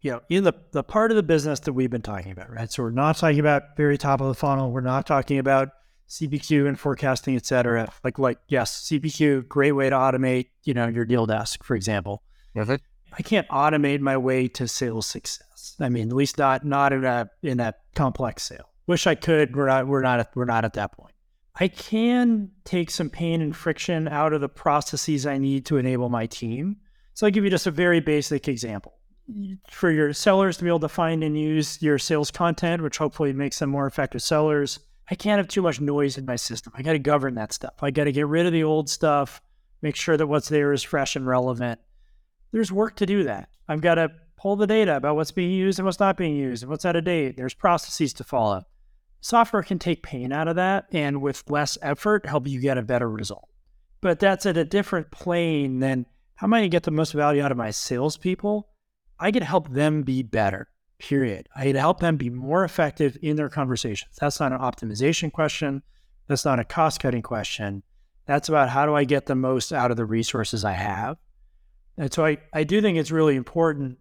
you 0.00 0.10
know, 0.10 0.20
in 0.28 0.44
the, 0.44 0.54
the 0.72 0.82
part 0.82 1.10
of 1.10 1.16
the 1.16 1.22
business 1.22 1.60
that 1.60 1.72
we've 1.72 1.90
been 1.90 2.02
talking 2.02 2.32
about, 2.32 2.50
right? 2.50 2.70
So 2.72 2.82
we're 2.82 2.90
not 2.90 3.16
talking 3.16 3.40
about 3.40 3.76
very 3.76 3.98
top 3.98 4.20
of 4.20 4.28
the 4.28 4.34
funnel. 4.34 4.70
We're 4.70 4.80
not 4.80 5.06
talking 5.06 5.38
about 5.38 5.70
CPQ 6.08 6.66
and 6.66 6.78
forecasting, 6.78 7.36
et 7.36 7.44
cetera. 7.44 7.92
Like, 8.02 8.18
like 8.18 8.38
yes, 8.48 8.88
CPQ, 8.88 9.46
great 9.48 9.72
way 9.72 9.90
to 9.90 9.96
automate, 9.96 10.46
you 10.64 10.74
know, 10.74 10.88
your 10.88 11.04
deal 11.04 11.26
desk, 11.26 11.62
for 11.62 11.74
example. 11.74 12.22
I 13.16 13.22
can't 13.22 13.48
automate 13.48 14.00
my 14.00 14.16
way 14.16 14.48
to 14.48 14.66
sales 14.66 15.06
success. 15.06 15.76
I 15.80 15.88
mean, 15.88 16.08
at 16.08 16.16
least 16.16 16.38
not 16.38 16.64
not 16.64 16.92
in 16.92 17.04
a 17.04 17.28
in 17.42 17.60
a 17.60 17.74
complex 17.94 18.44
sale. 18.44 18.70
Wish 18.86 19.06
I 19.06 19.14
could. 19.14 19.54
We're 19.54 19.66
not 19.66 19.86
we're 19.86 20.02
not 20.02 20.20
at, 20.20 20.30
we're 20.34 20.44
not 20.44 20.64
at 20.64 20.74
that 20.74 20.92
point. 20.92 21.14
I 21.56 21.68
can 21.68 22.50
take 22.64 22.90
some 22.90 23.10
pain 23.10 23.42
and 23.42 23.54
friction 23.54 24.08
out 24.08 24.32
of 24.32 24.40
the 24.40 24.48
processes 24.48 25.26
I 25.26 25.38
need 25.38 25.66
to 25.66 25.76
enable 25.76 26.08
my 26.08 26.26
team. 26.26 26.76
So 27.14 27.26
I'll 27.26 27.32
give 27.32 27.44
you 27.44 27.50
just 27.50 27.66
a 27.66 27.72
very 27.72 28.00
basic 28.00 28.48
example 28.48 28.99
for 29.70 29.90
your 29.90 30.12
sellers 30.12 30.56
to 30.56 30.64
be 30.64 30.68
able 30.68 30.80
to 30.80 30.88
find 30.88 31.22
and 31.22 31.38
use 31.38 31.80
your 31.82 31.98
sales 31.98 32.30
content, 32.30 32.82
which 32.82 32.98
hopefully 32.98 33.32
makes 33.32 33.58
them 33.58 33.70
more 33.70 33.86
effective 33.86 34.22
sellers. 34.22 34.78
I 35.10 35.14
can't 35.14 35.38
have 35.38 35.48
too 35.48 35.62
much 35.62 35.80
noise 35.80 36.18
in 36.18 36.24
my 36.24 36.36
system. 36.36 36.72
I 36.76 36.82
got 36.82 36.92
to 36.92 36.98
govern 36.98 37.34
that 37.34 37.52
stuff. 37.52 37.74
I 37.82 37.90
got 37.90 38.04
to 38.04 38.12
get 38.12 38.28
rid 38.28 38.46
of 38.46 38.52
the 38.52 38.64
old 38.64 38.88
stuff, 38.88 39.42
make 39.82 39.96
sure 39.96 40.16
that 40.16 40.26
what's 40.26 40.48
there 40.48 40.72
is 40.72 40.82
fresh 40.82 41.16
and 41.16 41.26
relevant. 41.26 41.80
There's 42.52 42.72
work 42.72 42.96
to 42.96 43.06
do 43.06 43.24
that. 43.24 43.48
I've 43.68 43.80
got 43.80 43.96
to 43.96 44.10
pull 44.36 44.56
the 44.56 44.66
data 44.66 44.96
about 44.96 45.16
what's 45.16 45.32
being 45.32 45.50
used 45.50 45.78
and 45.78 45.86
what's 45.86 46.00
not 46.00 46.16
being 46.16 46.36
used 46.36 46.62
and 46.62 46.70
what's 46.70 46.84
out 46.84 46.96
of 46.96 47.04
date. 47.04 47.36
There's 47.36 47.54
processes 47.54 48.12
to 48.14 48.24
follow. 48.24 48.64
Software 49.20 49.62
can 49.62 49.78
take 49.78 50.02
pain 50.02 50.32
out 50.32 50.48
of 50.48 50.56
that 50.56 50.86
and 50.92 51.20
with 51.20 51.44
less 51.50 51.76
effort 51.82 52.24
help 52.24 52.46
you 52.48 52.60
get 52.60 52.78
a 52.78 52.82
better 52.82 53.10
result. 53.10 53.48
But 54.00 54.18
that's 54.18 54.46
at 54.46 54.56
a 54.56 54.64
different 54.64 55.10
plane 55.10 55.80
than 55.80 56.06
how 56.36 56.46
am 56.46 56.54
I 56.54 56.60
going 56.60 56.70
to 56.70 56.74
get 56.74 56.84
the 56.84 56.90
most 56.90 57.12
value 57.12 57.42
out 57.42 57.52
of 57.52 57.58
my 57.58 57.70
salespeople? 57.70 58.66
I 59.20 59.30
to 59.30 59.44
help 59.44 59.68
them 59.68 60.02
be 60.02 60.22
better, 60.22 60.68
period. 60.98 61.48
I 61.54 61.70
to 61.70 61.78
help 61.78 62.00
them 62.00 62.16
be 62.16 62.30
more 62.30 62.64
effective 62.64 63.18
in 63.20 63.36
their 63.36 63.50
conversations. 63.50 64.16
That's 64.18 64.40
not 64.40 64.52
an 64.52 64.58
optimization 64.58 65.30
question. 65.30 65.82
That's 66.26 66.44
not 66.44 66.58
a 66.58 66.64
cost 66.64 67.00
cutting 67.00 67.22
question. 67.22 67.82
That's 68.26 68.48
about 68.48 68.70
how 68.70 68.86
do 68.86 68.94
I 68.94 69.04
get 69.04 69.26
the 69.26 69.34
most 69.34 69.72
out 69.72 69.90
of 69.90 69.96
the 69.96 70.04
resources 70.04 70.64
I 70.64 70.72
have. 70.72 71.18
And 71.98 72.12
so 72.12 72.24
I, 72.24 72.38
I 72.52 72.64
do 72.64 72.80
think 72.80 72.96
it's 72.96 73.10
really 73.10 73.36
important 73.36 73.98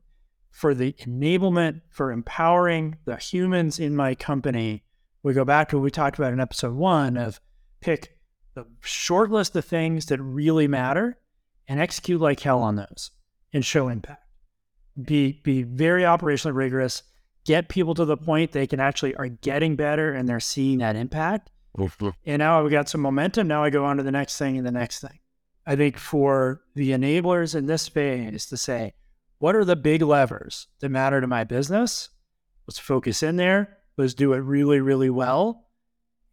for 0.52 0.74
the 0.74 0.94
enablement, 0.94 1.82
for 1.90 2.12
empowering 2.12 2.98
the 3.06 3.18
humans 3.18 3.80
in 3.80 3.96
my 3.96 4.16
company. 4.16 4.84
We 5.22 5.34
go 5.34 5.44
back 5.44 5.70
to 5.70 5.78
what 5.78 5.84
we 5.84 5.92
talked 5.92 6.18
about 6.18 6.32
in 6.32 6.40
episode 6.40 6.76
one 6.76 7.18
of 7.18 7.42
pick 7.82 8.18
the 8.54 8.66
short 8.82 9.32
list 9.32 9.56
of 9.56 9.66
things 9.66 10.06
that 10.08 10.22
really 10.22 10.68
matter 10.68 11.18
and 11.68 11.80
execute 11.80 12.22
like 12.22 12.40
hell 12.40 12.62
on 12.62 12.76
those 12.76 13.12
and 13.52 13.66
show 13.66 13.90
impact. 13.90 14.29
Be 15.02 15.40
be 15.44 15.64
very 15.64 16.04
operationally 16.04 16.56
rigorous. 16.56 17.04
Get 17.46 17.70
people 17.70 17.94
to 17.96 18.06
the 18.06 18.18
point 18.18 18.52
they 18.52 18.68
can 18.68 18.80
actually 18.80 19.16
are 19.16 19.28
getting 19.28 19.76
better 19.76 20.14
and 20.14 20.28
they're 20.28 20.40
seeing 20.40 20.80
that 20.80 20.96
impact. 20.96 21.50
Mm-hmm. 21.78 22.10
And 22.26 22.40
now 22.40 22.64
I've 22.64 22.72
got 22.72 22.90
some 22.90 23.02
momentum. 23.02 23.48
Now 23.48 23.64
I 23.64 23.70
go 23.70 23.86
on 23.86 23.98
to 23.98 24.04
the 24.04 24.12
next 24.12 24.38
thing 24.38 24.58
and 24.58 24.66
the 24.66 24.72
next 24.72 25.00
thing. 25.00 25.20
I 25.66 25.76
think 25.76 25.98
for 25.98 26.62
the 26.76 26.92
enablers 26.92 27.56
in 27.56 27.68
this 27.68 27.88
phase 27.88 28.48
to 28.48 28.58
say, 28.58 28.94
what 29.38 29.56
are 29.56 29.66
the 29.66 29.76
big 29.76 30.02
levers 30.02 30.68
that 30.80 30.90
matter 30.90 31.22
to 31.22 31.28
my 31.28 31.44
business? 31.44 32.10
Let's 32.68 32.80
focus 32.80 33.24
in 33.24 33.38
there. 33.38 33.78
Let's 33.98 34.14
do 34.14 34.34
it 34.34 34.40
really, 34.40 34.80
really 34.80 35.10
well. 35.10 35.68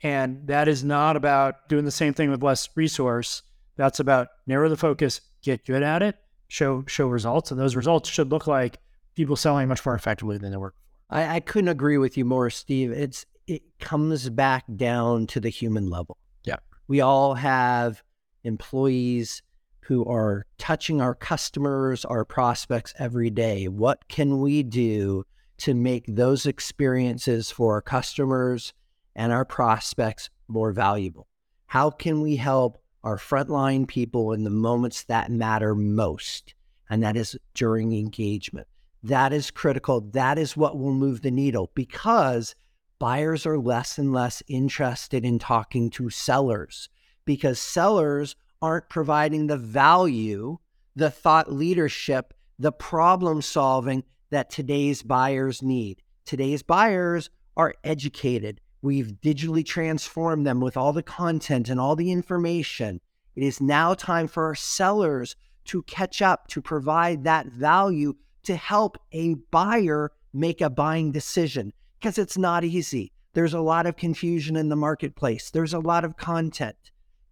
And 0.03 0.47
that 0.49 0.69
is 0.69 0.85
not 0.85 1.17
about 1.17 1.69
doing 1.69 1.85
the 1.85 1.91
same 1.91 2.15
thing 2.15 2.31
with 2.31 2.43
less 2.43 2.69
resource. 2.75 3.43
That's 3.77 4.01
about 4.01 4.29
narrow 4.47 4.69
the 4.69 4.77
focus, 4.77 5.21
get 5.43 5.65
good 5.65 5.83
at 5.83 6.03
it, 6.03 6.17
show 6.49 6.85
show 6.87 7.09
results, 7.09 7.51
and 7.51 7.61
those 7.61 7.77
results 7.77 8.09
should 8.09 8.31
look 8.31 8.47
like 8.47 8.79
people 9.15 9.37
selling 9.37 9.69
much 9.69 9.85
more 9.85 9.95
effectively 9.95 10.39
than 10.39 10.51
they 10.51 10.57
were. 10.57 10.75
I, 11.11 11.37
I 11.37 11.41
couldn't 11.41 11.69
agree 11.69 11.99
with 11.99 12.17
you 12.17 12.25
more, 12.25 12.51
Steve. 12.51 12.91
It's 12.93 13.27
it 13.47 13.63
comes 13.79 14.29
back 14.29 14.65
down 14.75 15.27
to 15.29 15.41
the 15.41 15.49
human 15.49 15.89
level. 15.89 16.19
Yeah. 16.45 16.57
We 16.89 17.01
all 17.01 17.35
have 17.35 18.03
employees 18.45 19.43
who 19.81 20.05
are 20.05 20.47
touching 20.59 21.01
our 21.01 21.15
customers, 21.15 22.05
our 22.05 22.25
prospects 22.25 22.93
every 22.99 23.31
day. 23.31 23.69
What 23.69 24.09
can 24.09 24.41
we 24.41 24.65
do 24.65 25.25
to 25.59 25.75
make 25.75 26.05
those 26.09 26.45
experiences 26.45 27.51
for 27.53 27.75
our 27.75 27.83
customers 27.83 28.73
and 29.15 29.33
our 29.33 29.45
prospects 29.45 30.29
more 30.49 30.73
valuable? 30.73 31.29
How 31.67 31.91
can 31.91 32.21
we 32.21 32.35
help 32.37 32.83
our 33.07 33.17
frontline 33.17 33.87
people 33.87 34.33
in 34.33 34.43
the 34.43 34.51
moments 34.51 35.05
that 35.05 35.31
matter 35.31 35.77
most? 35.77 36.55
And 36.91 37.03
that 37.05 37.17
is 37.17 37.39
during 37.55 37.93
engagement. 37.93 38.67
That 39.05 39.33
is 39.33 39.53
critical. 39.53 40.01
That 40.01 40.39
is 40.39 40.57
what 40.57 40.77
will 40.77 40.93
move 40.93 41.23
the 41.23 41.31
needle 41.31 41.71
because 41.75 42.57
buyers 42.99 43.47
are 43.47 43.59
less 43.59 43.97
and 43.97 44.13
less 44.13 44.43
interested 44.49 45.25
in 45.25 45.39
talking 45.39 45.89
to 45.91 46.11
sellers 46.11 46.89
because 47.25 47.61
sellers 47.61 48.35
aren't 48.61 48.89
providing 48.89 49.47
the 49.47 49.57
value, 49.57 50.59
the 50.97 51.11
thought 51.11 51.53
leadership, 51.53 52.35
the 52.59 52.73
problem 52.73 53.41
solving 53.41 54.03
that 54.31 54.51
today's 54.51 55.05
buyers 55.05 55.63
need. 55.63 56.03
Today's 56.25 56.65
buyers 56.65 57.31
are 57.57 57.75
educated. 57.85 58.61
We've 58.83 59.13
digitally 59.23 59.65
transformed 59.65 60.47
them 60.47 60.61
with 60.61 60.77
all 60.77 60.93
the 60.93 61.03
content 61.03 61.69
and 61.69 61.81
all 61.81 61.97
the 61.97 62.13
information. 62.13 63.01
It 63.35 63.43
is 63.43 63.61
now 63.61 63.95
time 63.95 64.29
for 64.29 64.45
our 64.45 64.55
sellers 64.55 65.37
to 65.67 65.83
catch 65.83 66.23
up, 66.23 66.47
to 66.49 66.63
provide 66.63 67.25
that 67.25 67.47
value 67.47 68.15
to 68.45 68.57
help 68.57 68.97
a 69.13 69.35
buyer 69.51 70.13
make 70.33 70.61
a 70.61 70.71
buying 70.71 71.11
decision 71.11 71.73
because 71.99 72.19
it's 72.19 72.39
not 72.39 72.65
easy. 72.65 73.13
There's 73.33 73.55
a 73.55 73.61
lot 73.61 73.87
of 73.87 73.97
confusion 73.97 74.57
in 74.57 74.69
the 74.69 74.77
marketplace, 74.77 75.51
there's 75.51 75.75
a 75.75 75.79
lot 75.79 76.05
of 76.05 76.17
content. 76.17 76.77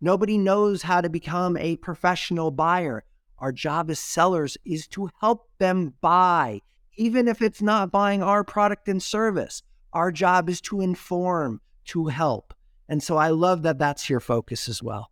Nobody 0.01 0.37
knows 0.37 0.83
how 0.83 1.01
to 1.01 1.09
become 1.09 1.57
a 1.57 1.77
professional 1.77 2.51
buyer. 2.51 3.05
Our 3.39 3.53
job 3.53 3.91
as 3.91 3.99
sellers 3.99 4.59
is 4.65 4.87
to 4.89 5.09
help 5.21 5.49
them 5.59 5.95
buy, 6.01 6.61
even 6.97 7.29
if 7.29 7.41
it's 7.41 7.63
not 7.63 7.91
buying 7.91 8.23
our 8.23 8.45
product 8.45 8.89
and 8.89 9.03
service. 9.03 9.63
Our 9.95 10.11
job 10.11 10.49
is 10.51 10.61
to 10.63 10.81
inform, 10.81 11.61
to 11.87 12.07
help. 12.07 12.53
And 12.89 13.03
so 13.03 13.17
I 13.17 13.29
love 13.29 13.63
that 13.63 13.79
that's 13.79 14.11
your 14.11 14.21
focus 14.21 14.69
as 14.69 14.83
well. 14.83 15.11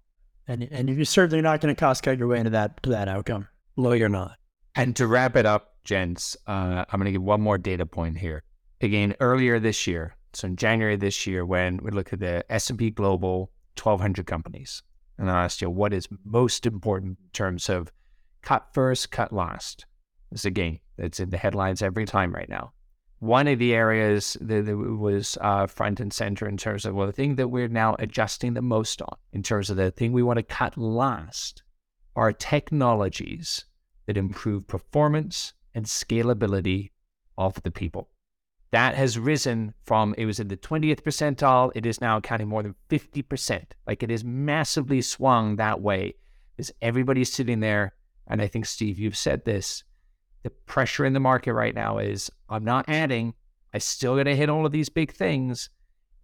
And 0.49 0.65
and 0.73 0.89
you're 0.89 1.05
certainly 1.05 1.41
not 1.41 1.61
going 1.61 1.75
to 1.75 1.79
cost 1.79 2.03
cut 2.03 2.19
your 2.19 2.29
way 2.29 2.39
into 2.39 2.51
that 2.51 2.83
to 2.83 2.91
that 2.91 3.09
outcome. 3.09 3.49
No, 3.77 3.93
you're 3.93 4.09
not. 4.09 4.37
And 4.75 4.97
to 4.97 5.07
wrap 5.07 5.37
it 5.37 5.47
up, 5.47 5.77
gents, 5.85 6.37
uh, 6.47 6.85
I'm 6.89 6.99
going 6.99 7.07
to 7.07 7.13
give 7.13 7.23
one 7.23 7.41
more 7.41 7.59
data 7.59 7.87
point 7.87 8.19
here. 8.19 8.43
Again, 8.81 9.15
earlier 9.21 9.61
this 9.61 9.87
year, 9.87 10.17
so 10.33 10.49
in 10.49 10.57
January 10.57 10.97
this 10.97 11.27
year, 11.27 11.47
when 11.47 11.79
we 11.83 11.91
look 11.91 12.13
at 12.13 12.21
the 12.21 12.45
S&P 12.51 12.91
Global 12.91 13.53
1,200 13.81 14.27
companies, 14.27 14.83
and 15.19 15.31
I 15.31 15.45
asked 15.45 15.63
you 15.63 15.71
what 15.71 15.93
is 15.93 16.09
most 16.25 16.67
important 16.67 17.19
in 17.23 17.31
terms 17.33 17.69
of 17.69 17.93
cut 18.43 18.67
first, 18.75 19.11
cut 19.11 19.33
last. 19.33 19.87
This 20.33 20.45
again, 20.45 20.81
it's 20.99 21.21
in 21.21 21.31
the 21.31 21.37
headlines 21.37 21.83
every 21.83 22.07
time 22.07 22.35
right 22.35 22.49
now 22.49 22.73
one 23.23 23.47
of 23.47 23.61
the 23.61 23.73
areas 23.73 24.37
that, 24.41 24.67
that 24.67 24.77
was 24.77 25.39
uh, 25.41 25.65
front 25.69 26.01
and 26.01 26.13
center 26.13 26.49
in 26.49 26.57
terms 26.57 26.85
of 26.85 26.93
well, 26.93 27.07
the 27.07 27.13
thing 27.13 27.37
that 27.37 27.47
we're 27.47 27.69
now 27.69 27.95
adjusting 28.01 28.55
the 28.55 28.61
most 28.61 29.01
on, 29.01 29.17
in 29.33 29.45
terms 29.45 29.71
of 29.71 29.77
the 29.77 29.93
thing 29.93 30.11
we 30.11 30.25
want 30.25 30.39
to 30.39 30.43
cut 30.43 30.77
last, 30.77 31.63
are 32.17 32.33
technologies 32.33 33.65
that 34.07 34.17
improve 34.17 34.67
performance 34.67 35.53
and 35.73 35.87
scalability 35.87 36.91
of 37.39 37.63
the 37.63 37.71
people. 37.71 38.09
That 38.73 38.97
has 38.97 39.17
risen 39.21 39.75
from 39.85 40.17
it 40.19 40.27
was 40.27 40.41
in 40.41 40.49
the 40.49 40.57
20th 40.57 41.03
percentile, 41.03 41.71
it 41.77 41.87
is 41.87 42.01
now 42.01 42.17
accounting 42.17 42.49
more 42.49 42.65
than 42.65 42.75
50%. 42.91 43.67
Like 43.87 44.03
it 44.03 44.11
is 44.11 44.25
massively 44.25 45.01
swung 45.01 45.55
that 45.57 45.81
way. 45.81 46.15
Is 46.59 46.75
everybody 46.83 47.23
sitting 47.23 47.61
there, 47.61 47.95
and 48.27 48.43
I 48.43 48.49
think 48.49 48.67
Steve, 48.67 48.99
you've 48.99 49.17
said 49.17 49.45
this 49.45 49.85
the 50.43 50.51
pressure 50.51 51.05
in 51.05 51.13
the 51.13 51.21
market 51.21 51.55
right 51.55 51.75
now 51.75 51.99
is 51.99 52.31
I'm 52.49 52.65
not 52.65 52.89
adding, 52.89 53.35
I 53.73 53.79
still 53.79 54.17
got 54.17 54.25
to 54.25 54.37
hit 54.37 54.49
all 54.49 54.67
of 54.67 54.73
these 54.73 54.89
big 54.89 55.13
things. 55.13 55.71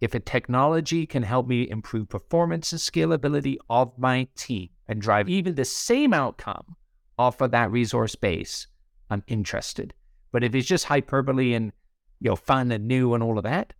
If 0.01 0.13
a 0.13 0.19
technology 0.19 1.05
can 1.05 1.23
help 1.23 1.47
me 1.47 1.69
improve 1.69 2.09
performance 2.09 2.71
and 2.71 2.79
scalability 2.79 3.57
of 3.69 3.97
my 3.97 4.27
team 4.35 4.69
and 4.87 5.01
drive 5.01 5.29
even 5.29 5.55
the 5.55 5.65
same 5.65 6.13
outcome 6.13 6.75
off 7.17 7.41
of 7.41 7.51
that 7.51 7.71
resource 7.71 8.15
base, 8.15 8.67
I'm 9.09 9.23
interested. 9.27 9.93
But 10.31 10.43
if 10.43 10.55
it's 10.55 10.67
just 10.67 10.85
hyperbole 10.85 11.53
and 11.53 11.71
you 12.19 12.29
know 12.29 12.35
fun 12.35 12.71
and 12.71 12.87
new 12.87 13.13
and 13.13 13.23
all 13.23 13.37
of 13.37 13.43
that, 13.43 13.73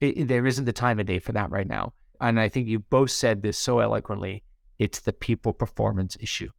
it, 0.00 0.28
there 0.28 0.46
isn't 0.46 0.64
the 0.64 0.72
time 0.72 1.00
of 1.00 1.06
day 1.06 1.18
for 1.18 1.32
that 1.32 1.50
right 1.50 1.66
now. 1.66 1.92
And 2.20 2.38
I 2.38 2.48
think 2.48 2.68
you 2.68 2.80
both 2.80 3.10
said 3.10 3.42
this 3.42 3.58
so 3.58 3.78
eloquently. 3.80 4.42
It's 4.78 5.00
the 5.00 5.12
people 5.12 5.52
performance 5.52 6.16
issue. 6.20 6.50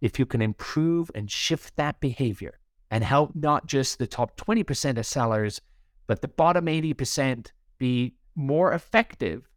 If 0.00 0.18
you 0.18 0.26
can 0.26 0.42
improve 0.42 1.10
and 1.14 1.30
shift 1.30 1.76
that 1.76 2.00
behavior, 2.00 2.58
and 2.90 3.02
help 3.02 3.32
not 3.34 3.66
just 3.66 3.98
the 3.98 4.06
top 4.06 4.36
20% 4.36 4.98
of 4.98 5.06
sellers, 5.06 5.60
but 6.06 6.22
the 6.22 6.28
bottom 6.28 6.66
80% 6.66 7.50
be 7.78 8.14
more 8.34 8.72
effective, 8.72 9.48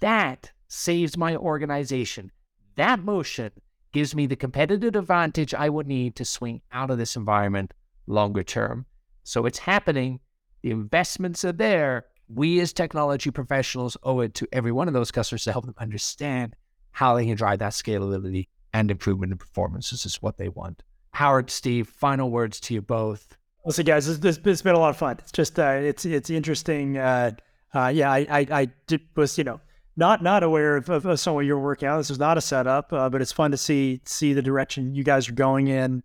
that 0.00 0.50
saves 0.68 1.16
my 1.16 1.36
organization. 1.36 2.30
That 2.76 3.02
motion 3.02 3.50
gives 3.92 4.14
me 4.14 4.26
the 4.26 4.36
competitive 4.36 4.94
advantage 4.96 5.54
I 5.54 5.68
would 5.68 5.86
need 5.86 6.16
to 6.16 6.24
swing 6.24 6.60
out 6.72 6.90
of 6.90 6.98
this 6.98 7.16
environment 7.16 7.72
longer 8.06 8.42
term. 8.42 8.86
So 9.24 9.46
it's 9.46 9.58
happening. 9.58 10.20
The 10.62 10.70
investments 10.70 11.44
are 11.44 11.52
there. 11.52 12.06
We 12.28 12.60
as 12.60 12.72
technology 12.72 13.30
professionals 13.30 13.96
owe 14.02 14.20
it 14.20 14.34
to 14.34 14.48
every 14.52 14.72
one 14.72 14.88
of 14.88 14.94
those 14.94 15.10
customers 15.10 15.44
to 15.44 15.52
help 15.52 15.64
them 15.64 15.74
understand 15.78 16.54
how 16.90 17.14
they 17.14 17.26
can 17.26 17.36
drive 17.36 17.60
that 17.60 17.72
scalability 17.72 18.48
and 18.72 18.90
improvement 18.90 19.32
in 19.32 19.38
performance. 19.38 19.90
This 19.90 20.06
is 20.06 20.16
what 20.22 20.36
they 20.36 20.48
want. 20.48 20.82
Howard, 21.16 21.50
Steve, 21.50 21.88
final 21.88 22.30
words 22.30 22.60
to 22.60 22.74
you 22.74 22.82
both. 22.82 23.38
Listen, 23.64 23.86
guys, 23.86 24.06
this, 24.06 24.18
this, 24.18 24.44
has 24.44 24.60
been 24.60 24.74
a 24.74 24.78
lot 24.78 24.90
of 24.90 24.98
fun. 24.98 25.16
It's 25.18 25.32
just 25.32 25.58
uh, 25.58 25.80
it's 25.82 26.04
it's 26.04 26.28
interesting. 26.28 26.98
Uh, 26.98 27.32
uh, 27.74 27.88
yeah, 27.88 28.12
I 28.12 28.26
I, 28.28 28.46
I 28.50 28.64
did, 28.86 29.00
was 29.16 29.38
you 29.38 29.44
know 29.44 29.58
not 29.96 30.22
not 30.22 30.42
aware 30.42 30.76
of, 30.76 30.90
of, 30.90 31.06
of 31.06 31.18
some 31.18 31.38
of 31.38 31.44
your 31.44 31.58
work 31.58 31.82
out. 31.82 31.96
This 31.96 32.10
is 32.10 32.18
not 32.18 32.36
a 32.36 32.42
setup, 32.42 32.92
uh, 32.92 33.08
but 33.08 33.22
it's 33.22 33.32
fun 33.32 33.50
to 33.52 33.56
see 33.56 34.02
see 34.04 34.34
the 34.34 34.42
direction 34.42 34.94
you 34.94 35.04
guys 35.04 35.26
are 35.26 35.32
going 35.32 35.68
in, 35.68 36.02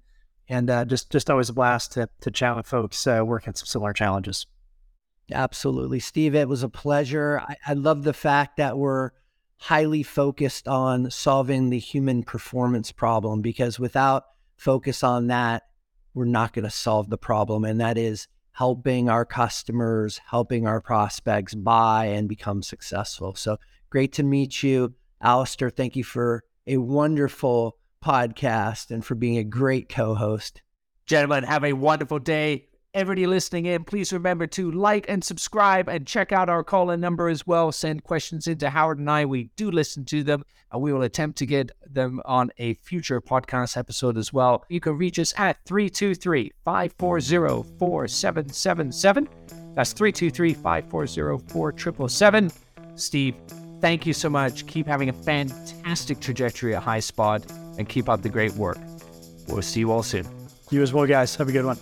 and 0.47 0.69
uh, 0.69 0.85
just 0.85 1.11
just 1.11 1.29
always 1.29 1.49
a 1.49 1.53
blast 1.53 1.91
to 1.91 2.07
to 2.21 2.31
chat 2.31 2.55
with 2.55 2.65
folks 2.65 3.05
uh, 3.05 3.21
working 3.21 3.53
some 3.53 3.67
similar 3.67 3.91
challenges. 3.91 4.47
Absolutely, 5.29 5.99
Steve. 5.99 6.35
It 6.35 6.47
was 6.47 6.63
a 6.63 6.69
pleasure. 6.69 7.41
I, 7.45 7.57
I 7.67 7.73
love 7.73 8.03
the 8.03 8.13
fact 8.13 8.55
that 8.57 8.77
we're 8.77 9.11
highly 9.57 10.03
focused 10.03 10.69
on 10.69 11.11
solving 11.11 11.69
the 11.69 11.79
human 11.79 12.23
performance 12.23 12.93
problem 12.93 13.41
because 13.41 13.77
without 13.77 14.23
focus 14.61 15.03
on 15.03 15.27
that, 15.27 15.63
we're 16.13 16.25
not 16.25 16.53
going 16.53 16.65
to 16.65 16.69
solve 16.69 17.09
the 17.09 17.17
problem. 17.17 17.65
And 17.65 17.81
that 17.81 17.97
is 17.97 18.27
helping 18.51 19.09
our 19.09 19.25
customers, 19.25 20.21
helping 20.29 20.67
our 20.67 20.79
prospects 20.79 21.55
buy 21.55 22.05
and 22.05 22.29
become 22.29 22.61
successful. 22.61 23.33
So 23.33 23.57
great 23.89 24.13
to 24.13 24.23
meet 24.23 24.61
you. 24.61 24.93
Alistair, 25.19 25.71
thank 25.71 25.95
you 25.95 26.03
for 26.03 26.43
a 26.67 26.77
wonderful 26.77 27.77
podcast 28.05 28.91
and 28.91 29.03
for 29.03 29.15
being 29.15 29.37
a 29.37 29.43
great 29.43 29.89
co 29.89 30.13
host. 30.13 30.61
Gentlemen, 31.07 31.43
have 31.43 31.63
a 31.63 31.73
wonderful 31.73 32.19
day. 32.19 32.67
Everybody 32.93 33.25
listening 33.25 33.67
in, 33.67 33.85
please 33.85 34.11
remember 34.11 34.47
to 34.47 34.69
like 34.69 35.05
and 35.07 35.23
subscribe 35.23 35.87
and 35.87 36.05
check 36.05 36.33
out 36.33 36.49
our 36.49 36.61
call 36.61 36.91
in 36.91 36.99
number 36.99 37.29
as 37.29 37.47
well. 37.47 37.71
Send 37.71 38.03
questions 38.03 38.47
into 38.47 38.69
Howard 38.69 38.99
and 38.99 39.09
I. 39.09 39.23
We 39.23 39.45
do 39.55 39.71
listen 39.71 40.03
to 40.05 40.23
them 40.23 40.43
and 40.73 40.81
we 40.81 40.91
will 40.91 41.03
attempt 41.03 41.37
to 41.37 41.45
get 41.45 41.71
them 41.89 42.21
on 42.25 42.51
a 42.57 42.73
future 42.73 43.21
podcast 43.21 43.77
episode 43.77 44.17
as 44.17 44.33
well. 44.33 44.65
You 44.67 44.81
can 44.81 44.97
reach 44.97 45.19
us 45.19 45.33
at 45.37 45.63
323 45.63 46.51
540 46.65 47.77
4777. 47.79 49.29
That's 49.73 49.93
323 49.93 50.53
540 50.55 51.47
4777. 51.47 52.51
Steve, 52.97 53.35
thank 53.79 54.05
you 54.05 54.11
so 54.11 54.29
much. 54.29 54.67
Keep 54.67 54.85
having 54.85 55.07
a 55.07 55.13
fantastic 55.13 56.19
trajectory 56.19 56.75
at 56.75 56.83
High 56.83 56.99
Spot 56.99 57.41
and 57.77 57.87
keep 57.87 58.09
up 58.09 58.21
the 58.21 58.27
great 58.27 58.51
work. 58.55 58.79
We'll 59.47 59.61
see 59.61 59.79
you 59.79 59.93
all 59.93 60.03
soon. 60.03 60.27
You 60.71 60.81
as 60.81 60.91
well, 60.91 61.05
guys. 61.05 61.37
Have 61.37 61.47
a 61.47 61.53
good 61.53 61.63
one. 61.63 61.77